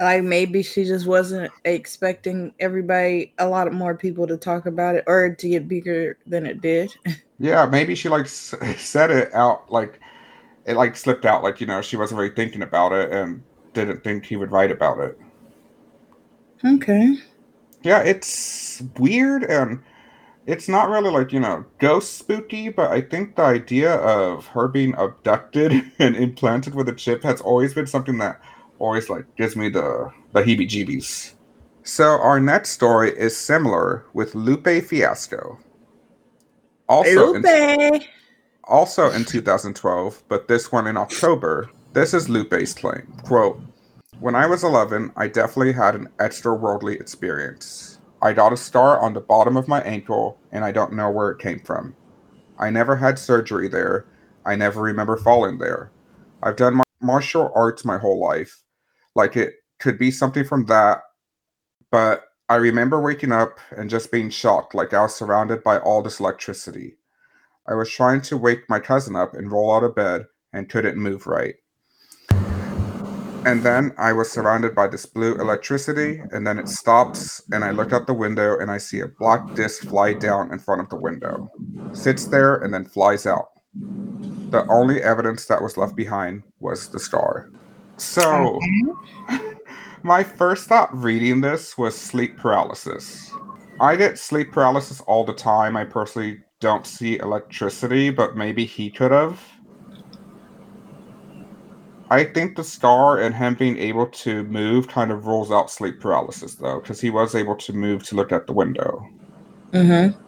[0.00, 5.04] Like maybe she just wasn't expecting everybody, a lot more people to talk about it
[5.06, 6.94] or to get bigger than it did.
[7.40, 10.00] Yeah, maybe she like said it out like
[10.66, 13.44] it like slipped out like you know she wasn't really thinking about it and
[13.74, 15.16] didn't think he would write about it.
[16.64, 17.14] Okay.
[17.82, 19.80] Yeah, it's weird and
[20.48, 24.66] it's not really like, you know, ghost spooky, but I think the idea of her
[24.66, 28.40] being abducted and implanted with a chip has always been something that
[28.78, 31.34] always like gives me the the heebie-jeebies.
[31.82, 35.58] So our next story is similar with Lupe Fiasco.
[36.88, 37.46] Also Lupe.
[37.46, 38.02] In,
[38.64, 43.12] also in 2012, but this one in October, this is Lupe's claim.
[43.24, 43.60] Quote,
[44.20, 48.00] when I was 11, I definitely had an extraworldly experience.
[48.20, 51.30] I got a scar on the bottom of my ankle, and I don't know where
[51.30, 51.94] it came from.
[52.58, 54.06] I never had surgery there.
[54.44, 55.92] I never remember falling there.
[56.42, 58.62] I've done martial arts my whole life.
[59.18, 61.00] Like it could be something from that,
[61.90, 66.02] but I remember waking up and just being shocked, like I was surrounded by all
[66.02, 66.98] this electricity.
[67.66, 70.96] I was trying to wake my cousin up and roll out of bed and couldn't
[70.96, 71.56] move right.
[72.30, 77.72] And then I was surrounded by this blue electricity, and then it stops, and I
[77.72, 80.88] look out the window and I see a black disc fly down in front of
[80.90, 81.50] the window,
[81.92, 83.48] sits there, and then flies out.
[84.50, 87.50] The only evidence that was left behind was the scar.
[87.98, 88.58] So,
[90.02, 93.30] my first thought reading this was sleep paralysis.
[93.80, 95.76] I get sleep paralysis all the time.
[95.76, 99.40] I personally don't see electricity, but maybe he could have.
[102.10, 106.00] I think the scar and him being able to move kind of rules out sleep
[106.00, 109.06] paralysis, though, because he was able to move to look at the window.
[109.72, 110.18] Mm-hmm.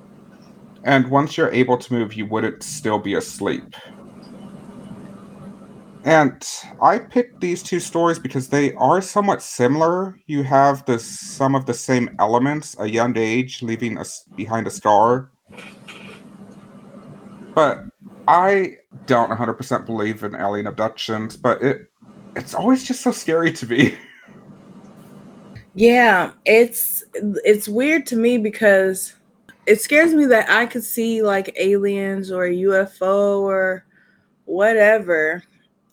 [0.85, 3.75] And once you're able to move, you wouldn't still be asleep.
[6.05, 6.43] And
[6.81, 10.19] I picked these two stories because they are somewhat similar.
[10.27, 14.71] You have the some of the same elements: a young age leaving us behind a
[14.71, 15.31] scar.
[17.55, 17.85] But
[18.27, 18.77] I
[19.07, 21.91] don't 100% believe in alien abductions, but it
[22.35, 23.99] it's always just so scary to me.
[25.75, 29.15] Yeah, it's it's weird to me because
[29.67, 33.87] it scares me that I could see like aliens or UFO or
[34.47, 35.45] whatever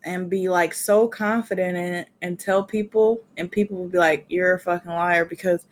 [0.08, 4.26] and be like so confident in it and tell people and people will be like
[4.30, 5.66] you're a fucking liar because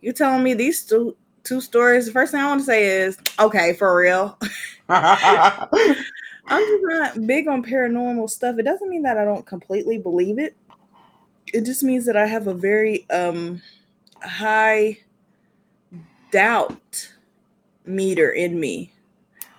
[0.00, 3.18] you're telling me these two two stories the first thing i want to say is
[3.38, 4.38] okay for real.
[6.46, 8.58] I'm just not big on paranormal stuff.
[8.58, 10.56] It doesn't mean that i don't completely believe it.
[11.52, 13.60] It just means that i have a very um
[14.22, 14.96] high
[16.30, 17.12] doubt
[17.84, 18.93] meter in me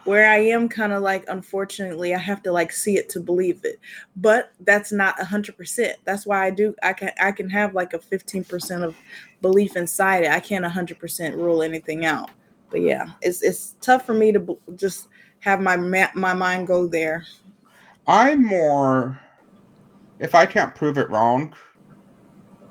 [0.05, 3.61] where I am kind of like, unfortunately, I have to like see it to believe
[3.63, 3.79] it.
[4.15, 5.97] But that's not a hundred percent.
[6.05, 6.75] That's why I do.
[6.81, 8.95] I can I can have like a fifteen percent of
[9.41, 10.31] belief inside it.
[10.31, 12.29] I can't a hundred percent rule anything out.
[12.69, 15.07] But yeah, it's it's tough for me to b- just
[15.39, 17.25] have my ma- my mind go there.
[18.07, 19.19] I'm more.
[20.19, 21.53] If I can't prove it wrong,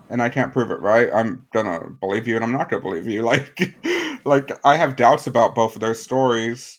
[0.09, 3.07] and I can't prove it right, I'm gonna believe you, and I'm not gonna believe
[3.07, 3.23] you.
[3.25, 3.77] Like,
[4.25, 6.79] like I have doubts about both of those stories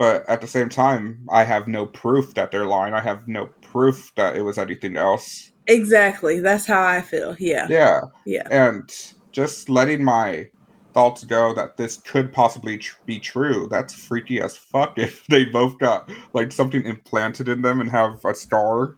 [0.00, 2.94] But at the same time, I have no proof that they're lying.
[2.94, 5.52] I have no proof that it was anything else.
[5.66, 6.40] Exactly.
[6.40, 7.36] That's how I feel.
[7.38, 7.66] Yeah.
[7.68, 8.00] Yeah.
[8.24, 8.48] Yeah.
[8.50, 8.90] And
[9.30, 10.48] just letting my
[10.94, 13.68] thoughts go that this could possibly tr- be true.
[13.70, 18.24] That's freaky as fuck if they both got like something implanted in them and have
[18.24, 18.96] a scar.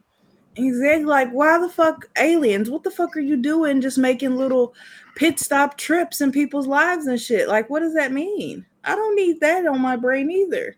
[0.55, 1.05] Exactly.
[1.05, 2.71] Like, why the fuck aliens?
[2.71, 4.73] What the fuck are you doing just making little
[5.17, 7.49] pit stop trips in people's lives and shit?
[7.49, 8.65] Like, what does that mean?
[8.85, 10.77] I don't need that on my brain either.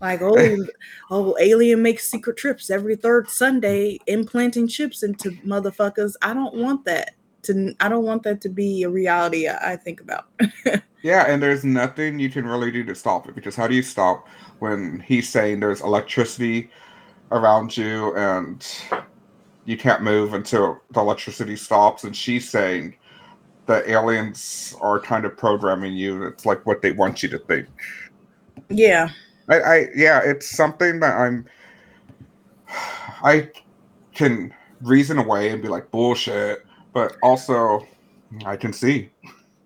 [0.00, 0.66] Like, oh,
[1.10, 6.14] oh, alien makes secret trips every third Sunday, implanting chips into motherfuckers.
[6.20, 7.12] I don't want that
[7.44, 7.74] to.
[7.80, 9.48] I don't want that to be a reality.
[9.48, 10.26] I, I think about.
[11.06, 13.82] Yeah, and there's nothing you can really do to stop it because how do you
[13.82, 14.26] stop
[14.58, 16.68] when he's saying there's electricity
[17.30, 18.66] around you and
[19.66, 22.96] you can't move until the electricity stops, and she's saying
[23.66, 26.24] the aliens are kind of programming you.
[26.24, 27.68] It's like what they want you to think.
[28.68, 29.10] yeah.
[29.48, 31.46] I, I yeah, it's something that I'm
[33.22, 33.50] I
[34.14, 37.86] can reason away and be like bullshit, but also
[38.44, 39.10] I can see.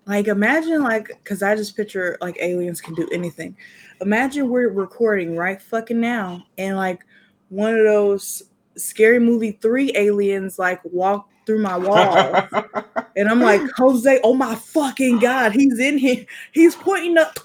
[0.05, 3.55] Like imagine like because I just picture like aliens can do anything.
[4.01, 7.05] Imagine we're recording right fucking now and like
[7.49, 8.43] one of those
[8.75, 12.47] scary movie three aliens like walk through my wall
[13.15, 16.25] and I'm like Jose, oh my fucking god, he's in here.
[16.51, 17.37] He's pointing up.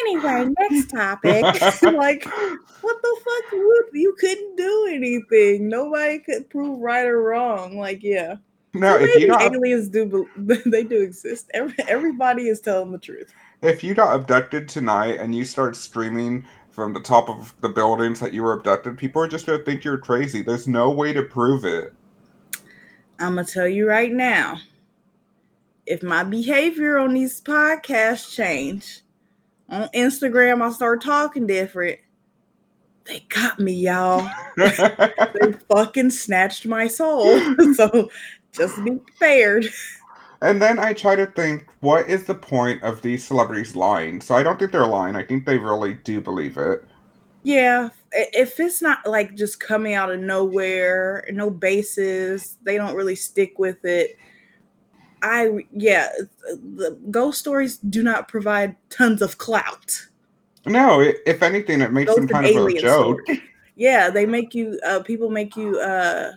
[0.00, 1.42] Anyway, next topic.
[1.82, 3.52] like, what the fuck?
[3.52, 5.68] What- You couldn't do anything.
[5.68, 7.78] Nobody could prove right or wrong.
[7.78, 8.36] Like, yeah.
[8.74, 10.28] no, So if you aliens do,
[10.66, 11.50] they do exist.
[11.54, 13.32] Every, everybody is telling the truth.
[13.62, 18.20] if you got abducted tonight and you start screaming from the top of the buildings
[18.20, 20.40] that you were abducted, people are just gonna think you're crazy.
[20.42, 21.92] There's no way to prove it.
[23.18, 24.58] I'm gonna tell you right now.
[25.86, 29.00] If my behavior on these podcasts change,
[29.70, 31.98] on Instagram I start talking different.
[33.04, 34.30] They got me, y'all.
[34.56, 37.40] They fucking snatched my soul.
[37.74, 38.10] so
[38.52, 39.66] just be prepared.
[40.42, 44.20] And then I try to think, what is the point of these celebrities lying?
[44.20, 45.16] So I don't think they're lying.
[45.16, 46.84] I think they really do believe it.
[47.42, 53.16] Yeah, if it's not like just coming out of nowhere, no basis, they don't really
[53.16, 54.18] stick with it.
[55.22, 56.08] I yeah,
[56.48, 60.06] the ghost stories do not provide tons of clout.
[60.66, 63.20] No, if anything, it makes Ghost them kind of a joke.
[63.22, 63.42] story.
[63.76, 66.32] Yeah, they make you uh people make you uh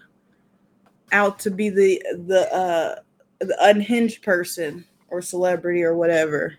[1.11, 2.95] out to be the the uh
[3.39, 6.55] the unhinged person or celebrity or whatever.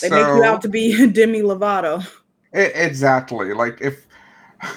[0.00, 2.04] They make you out to be Demi Lovato.
[2.56, 3.52] E- exactly.
[3.52, 4.06] Like if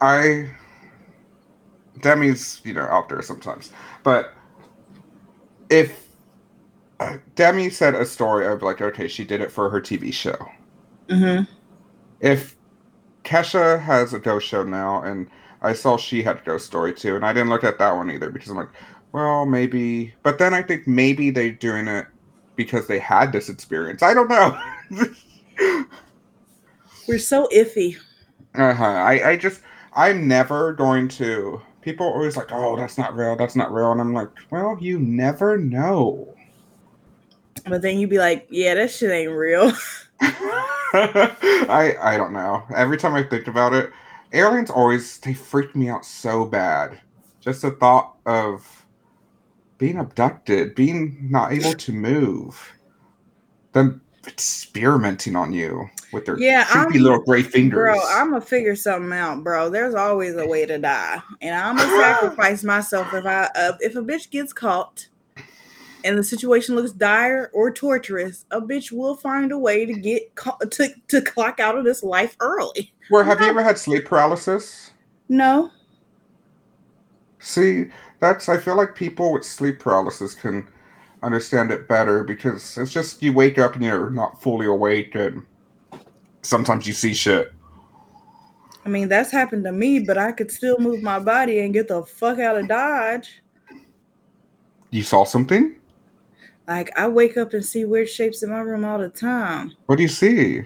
[0.00, 0.50] I
[2.00, 3.70] Demi's, you know, out there sometimes.
[4.04, 4.34] But
[5.70, 6.10] if
[7.00, 10.12] uh, Demi said a story, I'd be like, okay, she did it for her TV
[10.12, 10.36] show.
[11.08, 11.46] hmm
[12.20, 12.56] If
[13.24, 15.30] Kesha has a ghost show now, and
[15.62, 18.10] I saw she had a ghost story too, and I didn't look at that one
[18.10, 18.70] either because I'm like,
[19.12, 20.14] well, maybe.
[20.22, 22.06] But then I think maybe they're doing it
[22.56, 24.02] because they had this experience.
[24.02, 24.58] I don't know.
[27.08, 27.96] We're so iffy.
[28.54, 28.84] Uh-huh.
[28.84, 33.36] I, I just I'm never going to people are always like, Oh, that's not real,
[33.36, 33.92] that's not real.
[33.92, 36.34] And I'm like, Well, you never know.
[37.64, 39.72] But then you'd be like, yeah, that shit ain't real.
[40.20, 42.64] I I don't know.
[42.74, 43.92] Every time I think about it,
[44.32, 47.00] aliens always they freak me out so bad.
[47.40, 48.84] Just the thought of
[49.78, 52.72] being abducted, being not able to move,
[53.72, 57.76] them experimenting on you with their Yeah, creepy I'm- little gray fingers.
[57.76, 59.68] Bro, I'm gonna figure something out, bro.
[59.68, 63.96] There's always a way to die, and I'm gonna sacrifice myself if I uh, if
[63.96, 65.06] a bitch gets caught,
[66.04, 68.44] and the situation looks dire or torturous.
[68.50, 72.02] A bitch will find a way to get ca- to to clock out of this
[72.02, 72.92] life early.
[73.08, 74.90] Where have you ever had sleep paralysis?
[75.28, 75.70] No,
[77.38, 77.86] See,
[78.20, 80.66] that's I feel like people with sleep paralysis can
[81.26, 85.44] understand it better because it's just you wake up and you're not fully awake and
[86.42, 87.52] sometimes you see shit.
[88.84, 91.88] I mean that's happened to me, but I could still move my body and get
[91.88, 93.42] the fuck out of Dodge.
[94.90, 95.76] You saw something?
[96.68, 99.72] Like I wake up and see weird shapes in my room all the time.
[99.86, 100.62] What do you see?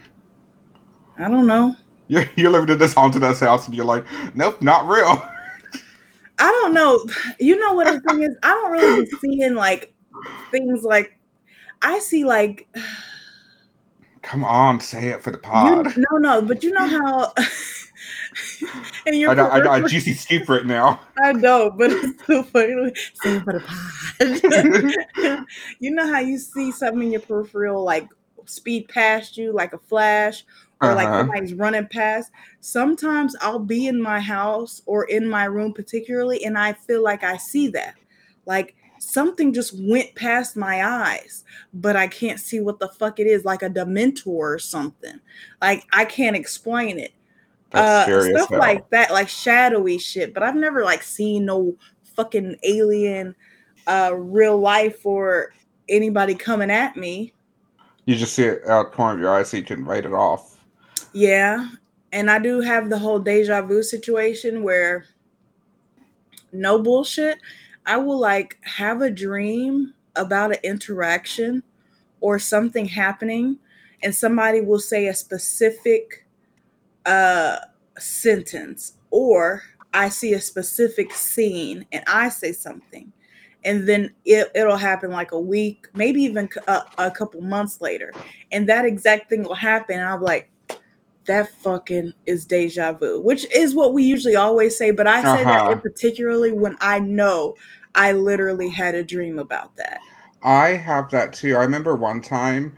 [1.19, 1.75] I don't know.
[2.09, 4.05] You're, you're living in this haunted ass house and you're like,
[4.35, 5.27] nope, not real.
[6.39, 7.05] I don't know.
[7.39, 8.37] You know what the thing is?
[8.43, 9.95] I don't really be seeing like
[10.51, 11.17] things like
[11.83, 12.69] I see like
[14.23, 15.95] Come on, say it for the you, pod.
[15.97, 17.33] no no, but you know how
[19.07, 21.01] and you're I got, I got a juicy scoop right now.
[21.23, 22.93] I know, but it's so funny.
[23.15, 25.45] Same for the pod.
[25.81, 28.09] you know how you see something in your peripheral like
[28.45, 30.45] speed past you like a flash
[30.83, 31.21] or like Uh-huh.
[31.21, 32.31] somebody's running past.
[32.61, 37.25] Sometimes I'll be in my house or in my room, particularly, and I feel like
[37.25, 37.95] I see that.
[38.45, 43.27] Like something just went past my eyes, but I can't see what the fuck it
[43.27, 45.19] is, like a dementor or something.
[45.61, 47.13] Like I can't explain it.
[47.71, 48.59] That's Uh, stuff hell.
[48.59, 50.35] like that, like shadowy shit.
[50.35, 51.75] But I've never like seen no
[52.15, 53.35] fucking alien,
[53.87, 55.55] uh, real life or
[55.89, 57.33] anybody coming at me.
[58.05, 60.13] You just see it out the corner of your eye so you can write it
[60.13, 60.59] off.
[61.13, 61.69] Yeah.
[62.13, 65.07] And I do have the whole deja vu situation where
[66.53, 67.39] no bullshit.
[67.91, 71.63] I will like have a dream about an interaction
[72.21, 73.59] or something happening,
[74.03, 76.27] and somebody will say a specific
[77.07, 77.57] uh
[77.99, 79.63] sentence, or
[79.93, 83.13] I see a specific scene and I say something.
[83.65, 88.13] And then it, it'll happen like a week, maybe even a couple months later.
[88.53, 89.99] And that exact thing will happen.
[89.99, 90.51] And I'm like,
[91.27, 94.91] that fucking is deja vu, which is what we usually always say.
[94.93, 95.73] But I say that Uh-huh.
[95.73, 97.55] in particularly when I know
[97.95, 100.01] I literally had a dream about that.
[100.43, 101.57] I have that too.
[101.57, 102.77] I remember one time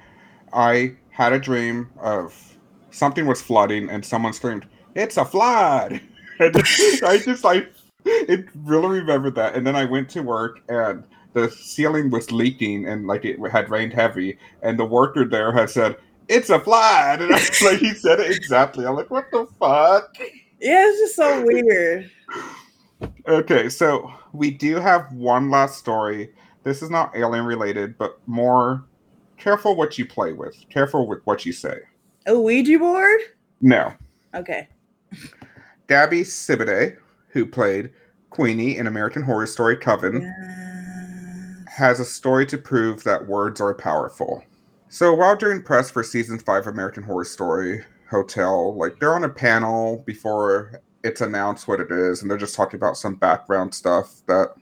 [0.52, 2.56] I had a dream of
[2.90, 6.00] something was flooding and someone screamed, It's a flood.
[6.38, 6.56] And
[7.04, 7.70] I just like
[8.04, 9.54] it really remembered that.
[9.54, 11.04] And then I went to work and
[11.34, 15.70] the ceiling was leaking and like it had rained heavy and the worker there had
[15.70, 15.96] said,
[16.28, 17.22] It's a flood.
[17.22, 18.86] And I was like he said it exactly.
[18.86, 20.16] I'm like, what the fuck?
[20.58, 22.10] Yeah, it's just so weird.
[23.28, 26.32] Okay, so we do have one last story.
[26.64, 28.84] This is not alien related, but more
[29.38, 30.56] careful what you play with.
[30.70, 31.80] Careful with what you say.
[32.26, 33.20] A Ouija board?
[33.60, 33.92] No.
[34.34, 34.68] Okay.
[35.88, 36.96] Gabby Sidibe,
[37.28, 37.90] who played
[38.30, 41.68] Queenie in American Horror Story Coven, Yes.
[41.68, 44.42] has a story to prove that words are powerful.
[44.88, 49.24] So while doing press for season five of American Horror Story Hotel, like they're on
[49.24, 53.74] a panel before it's announced what it is, and they're just talking about some background
[53.74, 54.54] stuff that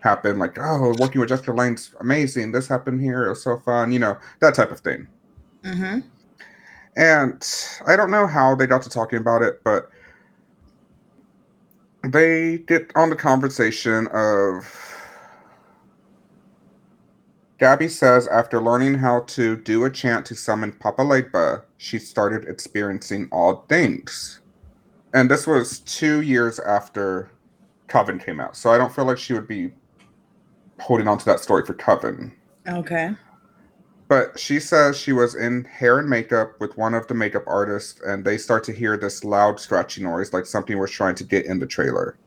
[0.00, 2.52] happened, like, oh, working with Jessica Lange's amazing.
[2.52, 5.06] This happened here, it was so fun, you know, that type of thing.
[5.62, 6.00] Mm-hmm.
[6.96, 7.48] And
[7.86, 9.88] I don't know how they got to talking about it, but
[12.04, 14.66] they get on the conversation of
[17.58, 22.48] Gabby says after learning how to do a chant to summon Papa Legba, she started
[22.48, 24.41] experiencing odd things.
[25.14, 27.30] And this was two years after
[27.88, 28.56] Coven came out.
[28.56, 29.72] So I don't feel like she would be
[30.80, 32.32] holding on to that story for Coven.
[32.66, 33.14] Okay.
[34.08, 38.00] But she says she was in hair and makeup with one of the makeup artists,
[38.04, 41.46] and they start to hear this loud scratchy noise, like something was trying to get
[41.46, 42.18] in the trailer.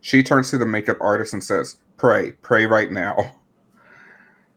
[0.00, 3.34] She turns to the makeup artist and says, Pray, pray right now.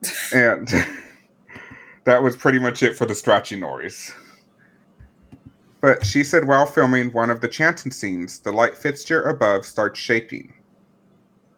[0.34, 0.67] and
[2.03, 4.13] that was pretty much it for the scratchy noise.
[5.82, 9.99] But she said while filming one of the chanting scenes, the light fixture above starts
[9.99, 10.53] shaking.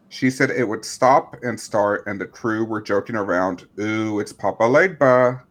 [0.09, 4.33] She said it would stop and start, and the crew were joking around, Ooh, it's
[4.33, 5.41] Papa Legba.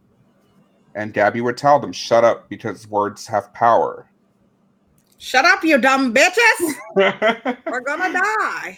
[0.95, 4.07] And Gabby would tell them, Shut up, because words have power.
[5.17, 6.75] Shut up, you dumb bitches!
[7.65, 8.77] We're gonna die.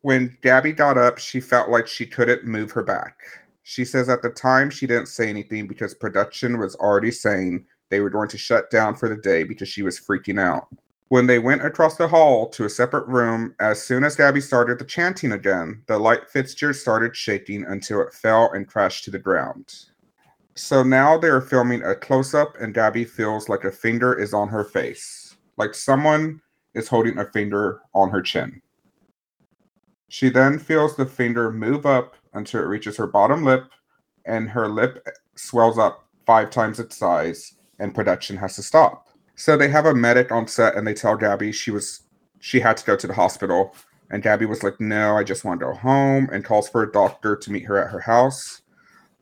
[0.00, 3.18] when Gabby got up, she felt like she couldn't move her back.
[3.62, 8.00] She says at the time she didn't say anything because production was already saying they
[8.00, 10.68] were going to shut down for the day because she was freaking out.
[11.08, 14.78] When they went across the hall to a separate room, as soon as Gabby started
[14.78, 19.18] the chanting again, the light fixture started shaking until it fell and crashed to the
[19.18, 19.72] ground.
[20.56, 24.34] So now they are filming a close up, and Gabby feels like a finger is
[24.34, 26.40] on her face, like someone
[26.74, 28.60] is holding a finger on her chin.
[30.08, 33.64] She then feels the finger move up until it reaches her bottom lip,
[34.24, 35.06] and her lip
[35.36, 39.08] swells up five times its size, and production has to stop.
[39.34, 42.02] So they have a medic on set, and they tell Gabby she was
[42.40, 43.74] she had to go to the hospital,
[44.10, 46.92] and Gabby was like, "No, I just want to go home," and calls for a
[46.92, 48.62] doctor to meet her at her house.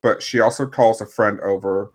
[0.02, 1.90] But she also calls a friend over,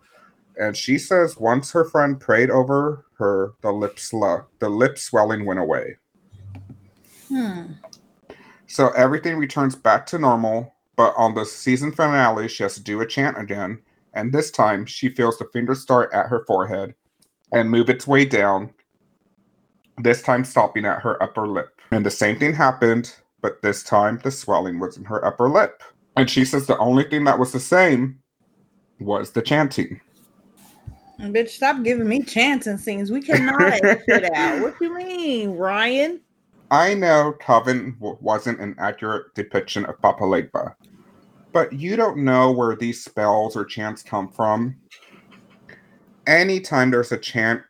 [0.58, 5.44] and she says once her friend prayed over her, the lip sl- the lip swelling
[5.44, 5.96] went away.
[7.28, 7.72] Hmm.
[8.66, 13.00] So everything returns back to normal, but on the season finale, she has to do
[13.00, 13.80] a chant again,
[14.14, 16.94] and this time she feels the finger start at her forehead
[17.52, 18.72] and move its way down,
[19.98, 21.80] this time stopping at her upper lip.
[21.90, 25.82] And the same thing happened, but this time the swelling was in her upper lip.
[26.16, 28.18] And she says the only thing that was the same
[29.00, 30.00] was the chanting.
[31.20, 33.10] Bitch, stop giving me chanting scenes.
[33.10, 34.60] We cannot it out.
[34.60, 36.20] What do you mean, Ryan?
[36.70, 40.74] I know Coven w- wasn't an accurate depiction of Papa Legba,
[41.52, 44.76] but you don't know where these spells or chants come from.
[46.26, 47.62] Anytime there's a chant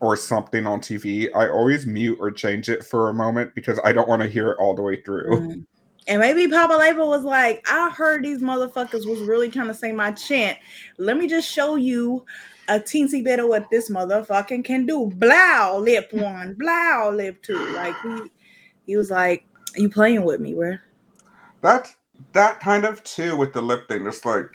[0.00, 3.92] or something on TV, I always mute or change it for a moment because I
[3.92, 5.30] don't want to hear it all the way through.
[5.30, 5.66] Mhm.
[6.06, 9.92] And maybe Papa Legba was like, I heard these motherfuckers was really trying to say
[9.92, 10.58] my chant.
[10.96, 12.24] Let me just show you
[12.68, 15.10] a teensy bit of what this motherfucking can do.
[15.14, 17.58] Blow lip one, blow lip two.
[17.74, 18.20] Like he,
[18.86, 19.44] he was like,
[19.76, 20.78] You playing with me, bro?
[21.60, 21.94] That
[22.32, 24.06] that kind of too with the lip thing.
[24.06, 24.46] It's like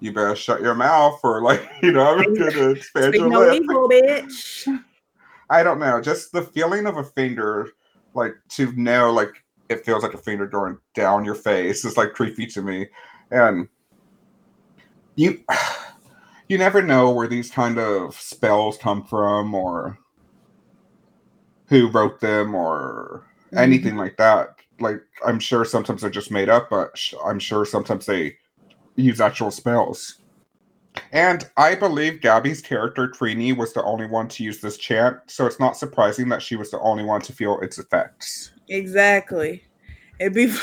[0.00, 3.62] you better shut your mouth or like you know I'm gonna expand your no lip.
[3.62, 4.66] evil, bitch.
[5.50, 6.00] I don't know.
[6.00, 7.68] Just the feeling of a finger,
[8.14, 9.32] like to know, like
[9.68, 12.86] it feels like a finger going down your face is like creepy to me.
[13.30, 13.68] And
[15.16, 15.44] you,
[16.48, 19.98] you never know where these kind of spells come from or
[21.66, 23.24] who wrote them or
[23.56, 24.59] anything like that.
[24.80, 28.36] Like I'm sure sometimes they're just made up, but sh- I'm sure sometimes they
[28.96, 30.20] use actual spells.
[31.12, 35.46] And I believe Gabby's character Trini was the only one to use this chant, so
[35.46, 38.52] it's not surprising that she was the only one to feel its effects.
[38.68, 39.64] Exactly.
[40.18, 40.52] It'd be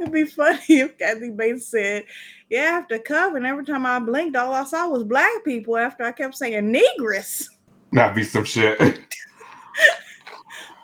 [0.00, 2.04] it'd be funny if Kathy Bates said,
[2.50, 5.44] "Yeah, I have to come," and every time I blinked, all I saw was black
[5.44, 5.76] people.
[5.76, 7.48] After I kept saying "negress,"
[7.92, 8.80] That'd be some shit.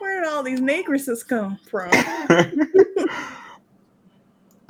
[0.03, 1.89] where did all these negresses come from?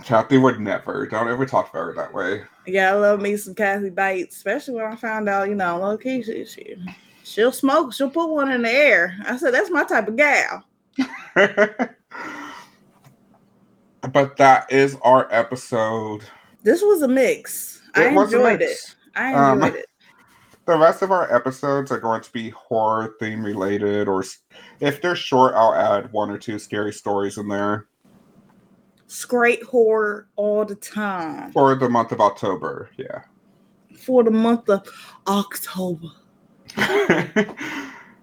[0.04, 1.06] Kathy would never.
[1.08, 2.44] Don't ever talk about her that way.
[2.68, 5.98] yeah, I love me some Kathy Bates, especially when I found out, you know, low
[5.98, 6.76] key, she, she
[7.24, 9.16] she'll smoke, she'll put one in the air.
[9.26, 10.64] I said, "That's my type of gal."
[14.14, 16.24] but that is our episode.
[16.64, 17.82] This was a mix.
[17.96, 18.70] I It a enjoyed it.
[18.70, 18.96] mix.
[19.16, 19.86] I Um, enjoyed it.
[20.66, 24.24] The rest of our episodes are going to be horror theme related, or
[24.80, 27.88] if they're short, I'll add one or two scary stories in there
[29.08, 31.52] Straight horror all the time.
[31.52, 32.90] for the month of October.
[32.98, 33.22] Yeah.
[33.98, 34.88] for the month of
[35.28, 36.08] October.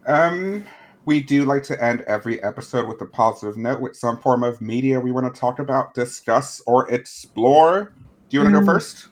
[0.06, 0.64] um,
[1.04, 4.60] we do like to end every episode with a positive note with some form of
[4.60, 7.92] media we want to talk about, discuss, or explore.
[8.30, 8.66] Do you want to Mm.
[8.66, 9.08] go first?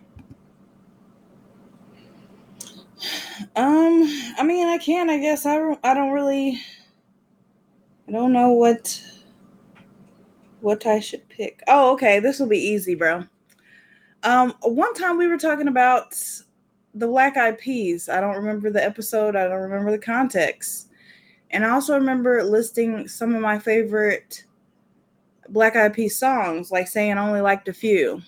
[3.57, 4.03] Um,
[4.39, 5.11] I mean, I can.
[5.11, 5.78] I guess I don't.
[5.84, 6.61] I don't really.
[8.07, 9.03] I don't know what.
[10.61, 11.62] What I should pick.
[11.68, 12.18] Oh, okay.
[12.18, 13.24] This will be easy, bro.
[14.24, 16.16] Um, one time we were talking about
[16.95, 18.09] the Black Eyed Peas.
[18.09, 19.36] I don't remember the episode.
[19.36, 20.89] I don't remember the context,
[21.51, 24.45] and I also remember listing some of my favorite
[25.49, 28.20] Black Eyed Peas songs, like saying I only liked a few.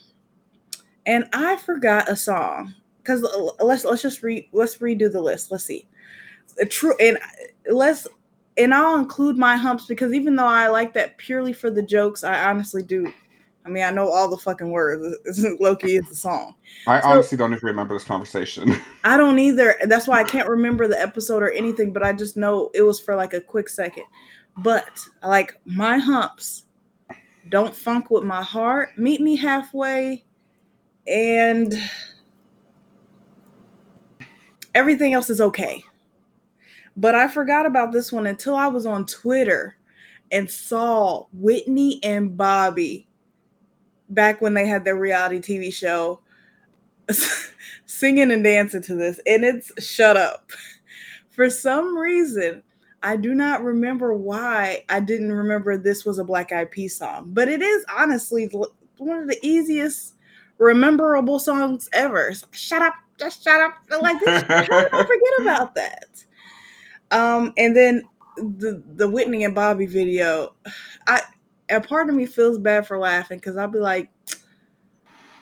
[1.07, 2.75] And I forgot a song
[3.11, 5.51] because uh, let's let's just read let's redo the list.
[5.51, 5.89] Let's see.
[6.69, 8.07] True and uh, let's
[8.57, 12.25] and I'll include my humps because even though I like that purely for the jokes,
[12.25, 13.13] I honestly do.
[13.65, 15.17] I mean, I know all the fucking words.
[15.61, 16.55] Loki is the song.
[16.87, 18.75] I So- honestly don't even remember this conversation.
[19.05, 19.77] I don't either.
[19.85, 23.01] That's why I can't remember the episode or anything, but I just know it was
[23.01, 24.05] for like a quick second.
[24.59, 24.89] But
[25.23, 26.65] like my humps
[27.49, 28.91] don't funk with my heart.
[28.97, 30.25] Meet me halfway
[31.07, 31.75] and
[34.75, 35.83] everything else is okay.
[36.97, 39.77] But I forgot about this one until I was on Twitter
[40.33, 43.09] and saw Whitney and Bobby
[44.11, 46.21] back when they had their reality TV show
[47.87, 50.51] singing and dancing to this, and it's shut up.
[51.31, 52.63] For some reason,
[53.03, 57.27] I do not remember why I didn't remember this was a Black Eyed Peas song,
[57.29, 58.51] but it is honestly
[58.99, 60.15] one of the easiest
[60.61, 62.33] rememberable songs ever.
[62.33, 63.75] So, shut up, just shut up.
[64.01, 66.25] Like this, how did I forget about that?
[67.11, 68.05] Um, and then
[68.37, 70.55] the the Whitney and Bobby video,
[71.09, 71.23] I
[71.69, 74.11] a part of me feels bad for laughing because I'll be like,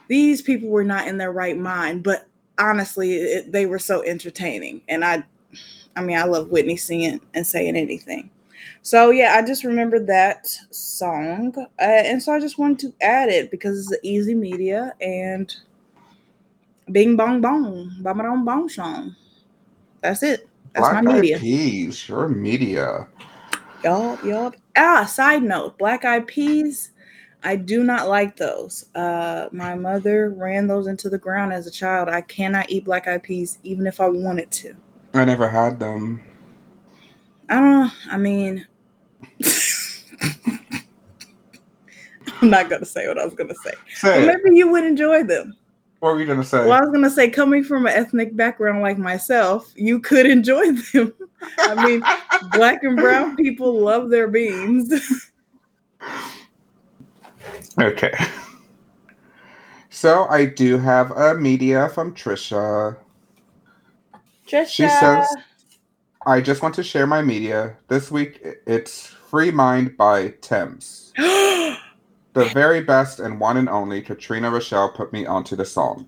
[0.09, 2.27] these people were not in their right mind, but
[2.59, 5.25] honestly, it, they were so entertaining, and I,
[5.97, 8.31] I mean, I love Whitney singing and saying anything.
[8.83, 13.29] So yeah, I just remembered that song, uh, and so I just wanted to add
[13.29, 15.55] it because it's an easy media and
[16.91, 19.15] Bing Bong Bong, Bong Bong Bong song.
[20.01, 20.49] That's it.
[20.75, 21.39] That's Black my Eyed media.
[21.39, 23.09] Peas, your media.
[23.85, 24.57] Yup, yup.
[24.77, 26.91] Ah, side note, black eyed peas.
[27.45, 28.87] I do not like those.
[28.95, 32.09] Uh, my mother ran those into the ground as a child.
[32.09, 34.75] I cannot eat black eyed peas, even if I wanted to.
[35.15, 36.23] I never had them.
[37.49, 37.93] I don't.
[38.11, 38.67] I mean,
[42.41, 43.73] I'm not gonna say what I was gonna say.
[43.95, 45.57] Say maybe you would enjoy them.
[46.01, 46.59] What were you gonna say?
[46.59, 50.73] Well, I was gonna say, coming from an ethnic background like myself, you could enjoy
[50.93, 51.13] them.
[51.59, 52.03] I mean,
[52.53, 55.31] black and brown people love their beans.
[57.81, 58.13] Okay.
[59.89, 62.97] So I do have a media from Trisha.
[64.47, 64.67] Trisha.
[64.67, 65.27] She says,
[66.29, 67.75] I just want to share my media.
[67.89, 71.15] This week it's Free Mind by Tems.
[72.35, 76.07] The very best and one and only Katrina Rochelle put me onto the song.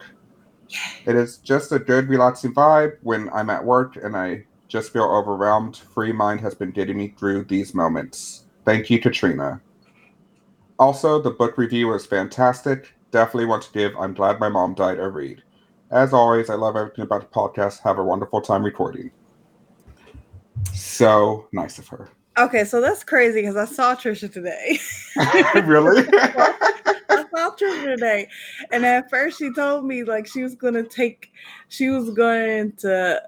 [1.06, 5.04] It is just a good, relaxing vibe when I'm at work and I just feel
[5.04, 5.78] overwhelmed.
[5.78, 8.44] Free Mind has been getting me through these moments.
[8.66, 9.60] Thank you, Katrina.
[10.78, 12.94] Also, the book review was fantastic.
[13.10, 15.42] Definitely want to give I'm Glad My Mom Died a read.
[15.90, 17.80] As always, I love everything about the podcast.
[17.80, 19.10] Have a wonderful time recording.
[20.72, 22.08] So nice of her.
[22.38, 24.78] okay, so that's crazy because I saw Trisha today.
[25.66, 26.06] really?
[26.12, 28.28] I saw Trisha today,
[28.70, 31.30] and at first she told me like she was gonna take,
[31.68, 33.22] she was going to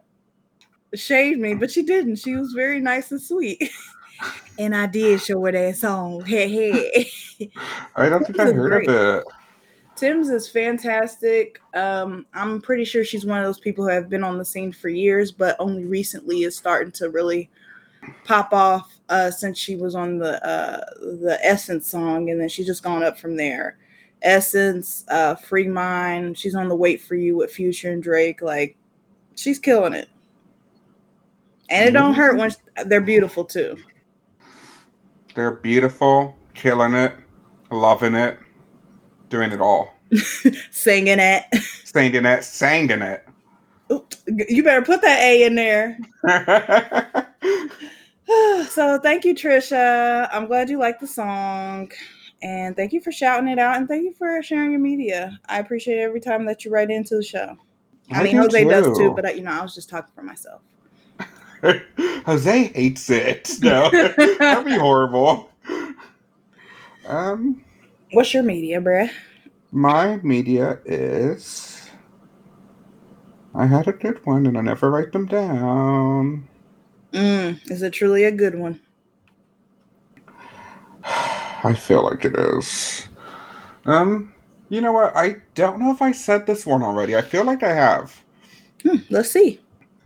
[0.94, 2.16] shave me, but she didn't.
[2.16, 3.70] She was very nice and sweet,
[4.58, 6.24] and I did show her that song.
[6.24, 7.50] Hey, hey.
[7.96, 8.88] I don't think I heard great.
[8.88, 9.24] of it.
[10.02, 11.60] Tems is fantastic.
[11.74, 14.72] Um, I'm pretty sure she's one of those people who have been on the scene
[14.72, 17.48] for years, but only recently is starting to really
[18.24, 22.66] pop off uh, since she was on the uh, the Essence song, and then she's
[22.66, 23.78] just gone up from there.
[24.22, 26.36] Essence, uh, Free Mind.
[26.36, 28.42] She's on the Wait for You with Future and Drake.
[28.42, 28.76] Like,
[29.36, 30.08] she's killing it,
[31.70, 32.50] and it don't hurt when
[32.86, 33.76] they're beautiful too.
[35.36, 37.14] They're beautiful, killing it,
[37.70, 38.40] loving it,
[39.32, 39.92] doing it all.
[40.70, 41.44] Singing it.
[41.84, 43.26] Singing it, singing it.
[44.26, 45.98] You better put that A in there.
[48.68, 50.28] so thank you, Trisha.
[50.32, 51.90] I'm glad you liked the song.
[52.42, 55.38] And thank you for shouting it out and thank you for sharing your media.
[55.48, 57.56] I appreciate every time that you write into the show.
[58.10, 60.22] I, mean, do Jose does too, but I, you know, I was just talking for
[60.22, 60.60] myself.
[62.26, 63.50] Jose hates it.
[63.62, 65.50] No, that'd be horrible.
[67.06, 67.64] Um,
[68.12, 69.10] What's your media, bruh?
[69.72, 71.90] my media is.
[73.54, 76.48] I had a good one, and I never write them down.
[77.12, 78.80] Mm, is it truly a good one?
[81.04, 83.08] I feel like it is.
[83.84, 84.32] Um,
[84.68, 85.16] you know what?
[85.16, 87.16] I don't know if I said this one already.
[87.16, 88.22] I feel like I have.
[88.82, 89.60] Hmm, let's see.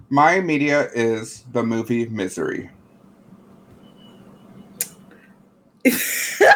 [0.08, 2.70] My media is the movie Misery.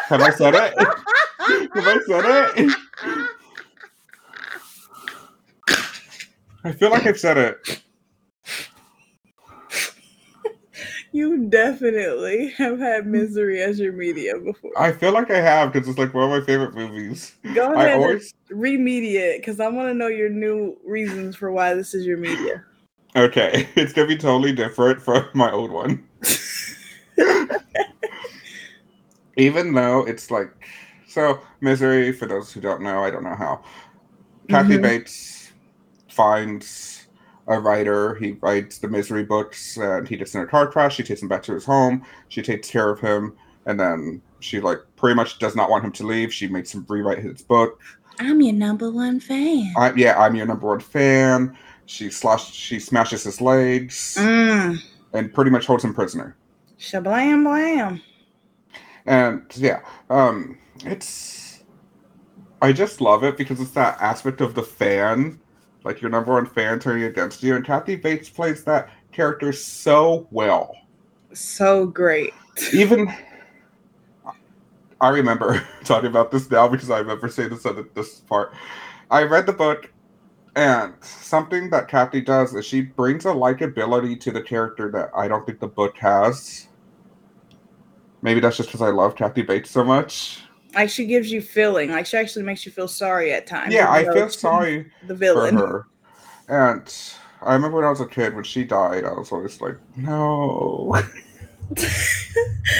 [0.07, 0.73] Have I said it?
[0.77, 2.75] Have I said it?
[6.63, 7.81] I feel like I've said it.
[11.11, 14.71] you definitely have had misery as your media before.
[14.77, 17.33] I feel like I have because it's like one of my favorite movies.
[17.53, 21.73] Go ahead always remedia it because I want to know your new reasons for why
[21.73, 22.63] this is your media.
[23.15, 23.67] okay.
[23.75, 26.07] It's gonna be totally different from my old one.
[29.37, 30.51] Even though it's like
[31.07, 32.11] so misery.
[32.11, 33.61] For those who don't know, I don't know how.
[34.49, 34.81] Kathy Mhm.
[34.81, 35.51] Bates
[36.09, 37.07] finds
[37.47, 38.15] a writer.
[38.15, 40.95] He writes the misery books, and he gets in a car crash.
[40.95, 42.03] She takes him back to his home.
[42.29, 43.33] She takes care of him,
[43.65, 46.33] and then she like pretty much does not want him to leave.
[46.33, 47.79] She makes him rewrite his book.
[48.19, 49.73] I'm your number one fan.
[49.77, 51.57] I, yeah, I'm your number one fan.
[51.85, 54.77] She slash she smashes his legs Mm.
[55.13, 56.35] and pretty much holds him prisoner.
[56.79, 58.01] Shablam blam.
[59.05, 61.63] And yeah, um, it's
[62.61, 65.39] I just love it because it's that aspect of the fan,
[65.83, 70.27] like your number one fan turning against you, and Kathy Bates plays that character so
[70.31, 70.75] well.
[71.33, 72.33] So great.
[72.73, 73.11] Even
[75.01, 78.53] I remember talking about this now because I've remember saying this at this part.
[79.09, 79.91] I read the book,
[80.55, 85.27] and something that Kathy does is she brings a likability to the character that I
[85.27, 86.67] don't think the book has.
[88.21, 90.41] Maybe that's just because I love Kathy Bates so much.
[90.73, 91.91] Like she gives you feeling.
[91.91, 93.73] Like she actually makes you feel sorry at times.
[93.73, 95.57] Yeah, I feel sorry The for villain.
[95.57, 95.85] her.
[96.47, 96.93] And
[97.41, 100.95] I remember when I was a kid, when she died, I was always like, no.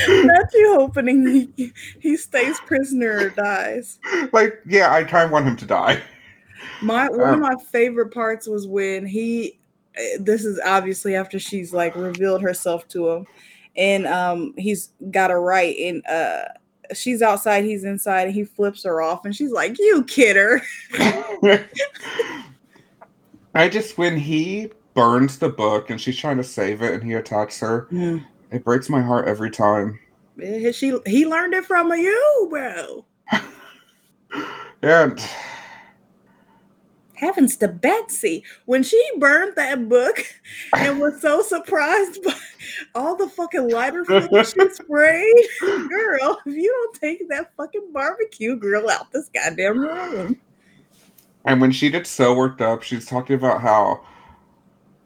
[0.08, 4.00] Not you hoping he, he stays prisoner or dies.
[4.34, 6.02] like, yeah, I kind of want him to die.
[6.82, 9.60] My one of Um, my favorite parts was when he.
[9.96, 13.28] eh, This is obviously after she's like revealed herself to him,
[13.76, 16.44] and um he's got her right, and uh
[16.94, 20.62] she's outside, he's inside, and he flips her off, and she's like, "You kidder."
[23.54, 27.14] I just, when he burns the book and she's trying to save it and he
[27.14, 28.26] attacks her, Mm.
[28.52, 30.00] it breaks my heart every time.
[30.42, 33.06] Eh, She he learned it from you, bro.
[34.84, 35.22] And
[37.22, 38.44] Heavens to Betsy.
[38.66, 40.26] When she burned that book
[40.76, 42.34] and was so surprised by
[42.96, 48.56] all the fucking lighter fluid she sprayed, girl, if you don't take that fucking barbecue
[48.56, 50.42] grill out this goddamn room.
[51.46, 54.04] And when she gets so worked up, she's talking about how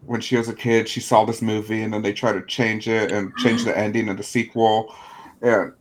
[0.05, 2.87] when she was a kid, she saw this movie and then they try to change
[2.87, 4.95] it and change the ending in the sequel.
[5.41, 5.73] And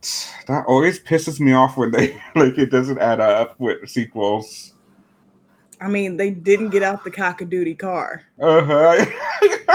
[0.47, 4.74] that always pisses me off when they like it doesn't add up with sequels.
[5.81, 8.23] I mean, they didn't get out the cockadoodie car.
[8.39, 9.05] Uh-huh.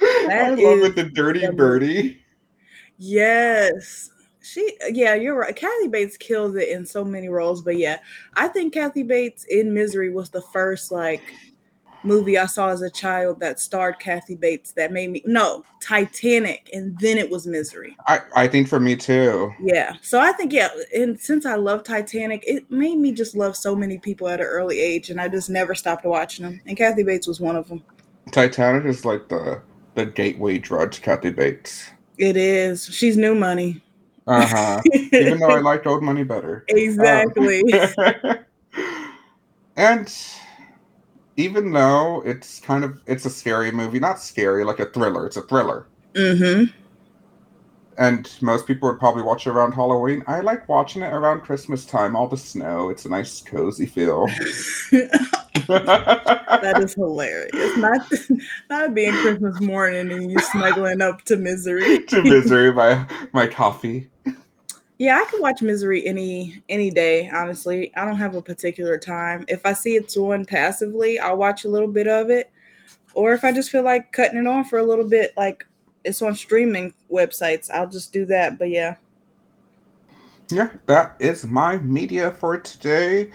[0.00, 2.20] I love is it, the dirty the- birdie.
[2.98, 4.10] Yes.
[4.42, 5.56] She yeah, you're right.
[5.56, 7.98] Kathy Bates kills it in so many roles, but yeah,
[8.34, 11.22] I think Kathy Bates in Misery was the first like
[12.04, 16.70] movie I saw as a child that starred Kathy Bates that made me no, Titanic
[16.72, 17.96] and then it was Misery.
[18.06, 19.52] I, I think for me too.
[19.60, 19.94] Yeah.
[20.02, 23.74] So I think yeah, and since I love Titanic, it made me just love so
[23.74, 26.60] many people at an early age and I just never stopped watching them.
[26.66, 27.82] And Kathy Bates was one of them.
[28.30, 29.60] Titanic is like the
[29.94, 31.90] the gateway drug to Kathy Bates.
[32.18, 32.84] It is.
[32.86, 33.82] She's new money.
[34.26, 34.80] Uh-huh.
[35.12, 36.64] Even though I liked old money better.
[36.68, 37.62] exactly.
[37.72, 38.38] Um,
[39.76, 40.14] and
[41.36, 45.36] even though it's kind of it's a scary movie, not scary, like a thriller, it's
[45.36, 45.86] a thriller.
[46.14, 46.64] mm-hmm.
[47.96, 50.24] And most people would probably watch it around Halloween.
[50.26, 52.90] I like watching it around Christmas time, all the snow.
[52.90, 54.26] It's a nice cozy feel.
[56.64, 57.76] That is hilarious.
[57.76, 58.10] Not
[58.70, 62.04] not being Christmas morning and you snuggling up to misery.
[62.04, 64.08] to misery my my coffee.
[64.98, 67.94] Yeah, I can watch misery any any day, honestly.
[67.96, 69.44] I don't have a particular time.
[69.48, 72.50] If I see it's on passively, I'll watch a little bit of it.
[73.14, 75.66] Or if I just feel like cutting it on for a little bit, like
[76.04, 78.58] it's on streaming websites, I'll just do that.
[78.58, 78.96] But yeah.
[80.50, 83.32] Yeah, that is my media for today.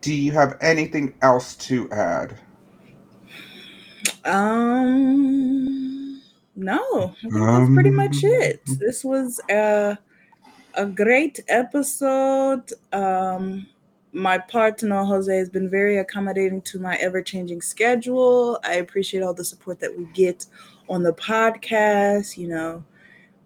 [0.00, 2.38] Do you have anything else to add?
[4.24, 6.22] Um
[6.54, 8.60] no, I think that's pretty much Um, it.
[8.78, 9.96] This was a
[10.74, 12.72] a great episode.
[12.92, 13.66] Um
[14.12, 18.58] my partner Jose has been very accommodating to my ever-changing schedule.
[18.64, 20.46] I appreciate all the support that we get
[20.88, 22.82] on the podcast, you know.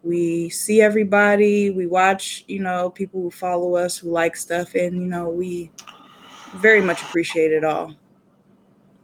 [0.04, 4.94] We see everybody, we watch, you know, people who follow us, who like stuff and
[4.94, 5.70] you know, we
[6.56, 7.94] very much appreciate it all.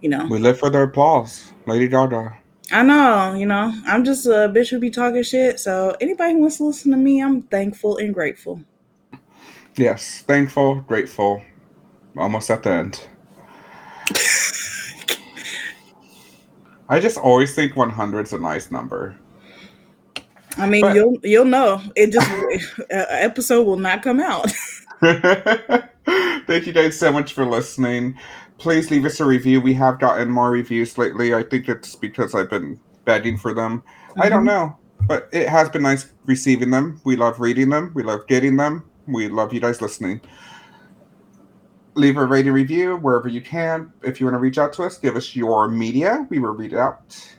[0.00, 0.26] You know.
[0.26, 2.36] We live for the applause, Lady Gaga.
[2.70, 5.58] I know, you know, I'm just a bitch who be talking shit.
[5.58, 8.60] So anybody who wants to listen to me, I'm thankful and grateful.
[9.76, 11.42] Yes, thankful, grateful.
[12.16, 13.06] Almost at the end.
[16.90, 19.16] I just always think 100 is a nice number.
[20.56, 21.80] I mean, But- you'll you'll know.
[21.94, 22.28] It just
[22.90, 24.50] episode will not come out.
[26.46, 28.18] Thank you guys so much for listening.
[28.58, 29.60] Please leave us a review.
[29.60, 31.32] We have gotten more reviews lately.
[31.34, 33.82] I think it's because I've been begging for them.
[34.16, 34.46] I don't mm-hmm.
[34.46, 37.00] know, but it has been nice receiving them.
[37.04, 37.92] We love reading them.
[37.94, 38.84] We love getting them.
[39.06, 40.20] We love you guys listening.
[41.94, 43.92] Leave a rating review wherever you can.
[44.02, 46.26] If you want to reach out to us, give us your media.
[46.28, 47.36] We will read it out.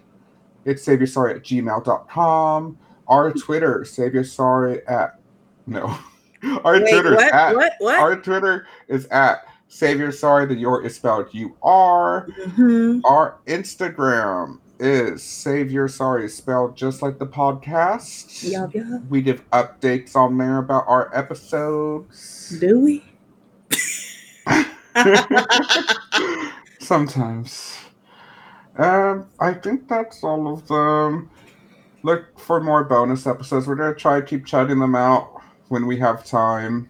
[0.65, 2.77] It's saviorsorry at gmail.com.
[3.07, 5.19] Our Twitter, saviorsorry at
[5.65, 5.97] no.
[6.63, 7.33] Our Wait, Twitter is what?
[7.33, 7.73] at What?
[7.79, 7.99] What?
[7.99, 10.45] our Twitter is at Savior Sorry.
[10.45, 12.27] The your is spelled U R.
[12.45, 13.01] Mhm.
[13.05, 18.49] Our Instagram is Savior Sorry, spelled just like the podcast.
[18.49, 19.01] Yup, yup.
[19.09, 22.57] We give updates on there about our episodes.
[22.59, 23.03] Do we?
[26.79, 27.77] Sometimes.
[28.77, 31.29] Um, I think that's all of them.
[32.03, 33.67] Look for more bonus episodes.
[33.67, 36.89] We're gonna try to keep chatting them out when we have time.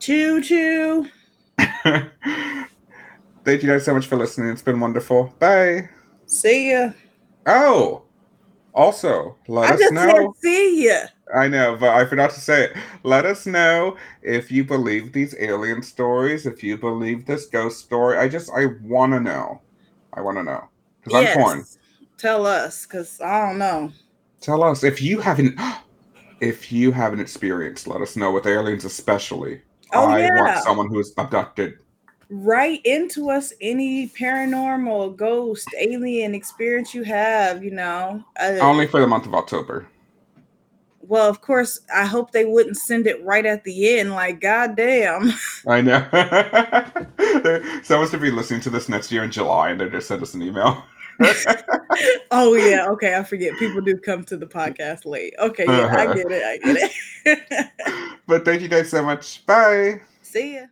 [0.00, 1.06] choo choo.
[3.44, 4.50] Thank you guys so much for listening.
[4.50, 5.34] It's been wonderful.
[5.38, 5.88] Bye.
[6.26, 6.90] See ya.
[7.46, 8.04] Oh,
[8.74, 10.34] also, let I us just know.
[10.40, 11.06] see ya.
[11.34, 12.76] I know, but I forgot to say it.
[13.02, 18.18] Let us know if you believe these alien stories, if you believe this ghost story.
[18.18, 19.60] I just, I want to know.
[20.12, 20.68] I want to know.
[21.02, 21.64] Because I'm torn.
[22.18, 23.92] Tell us, cause I don't know.
[24.40, 25.58] Tell us if you haven't,
[26.40, 29.62] if you haven't experienced, let us know with aliens, especially.
[29.92, 30.28] Oh I yeah.
[30.34, 31.74] want someone who is abducted.
[32.30, 39.00] write into us any paranormal ghost alien experience you have you know uh, Only for
[39.00, 39.86] the month of October.
[41.02, 45.32] well of course i hope they wouldn't send it right at the end like goddamn
[45.66, 46.00] I know.
[47.82, 50.32] Someone's to be listening to this next year in July and they just send us
[50.34, 50.82] an email.
[52.30, 52.88] oh yeah.
[52.88, 53.16] Okay.
[53.16, 53.56] I forget.
[53.58, 55.34] People do come to the podcast late.
[55.38, 55.64] Okay.
[55.66, 56.14] Yeah i Uh-huh.
[56.14, 56.42] get it.
[56.42, 56.90] I get
[57.26, 57.68] it.
[58.26, 59.44] But thank you guys so much.
[59.46, 60.00] Bye.
[60.22, 60.66] see ya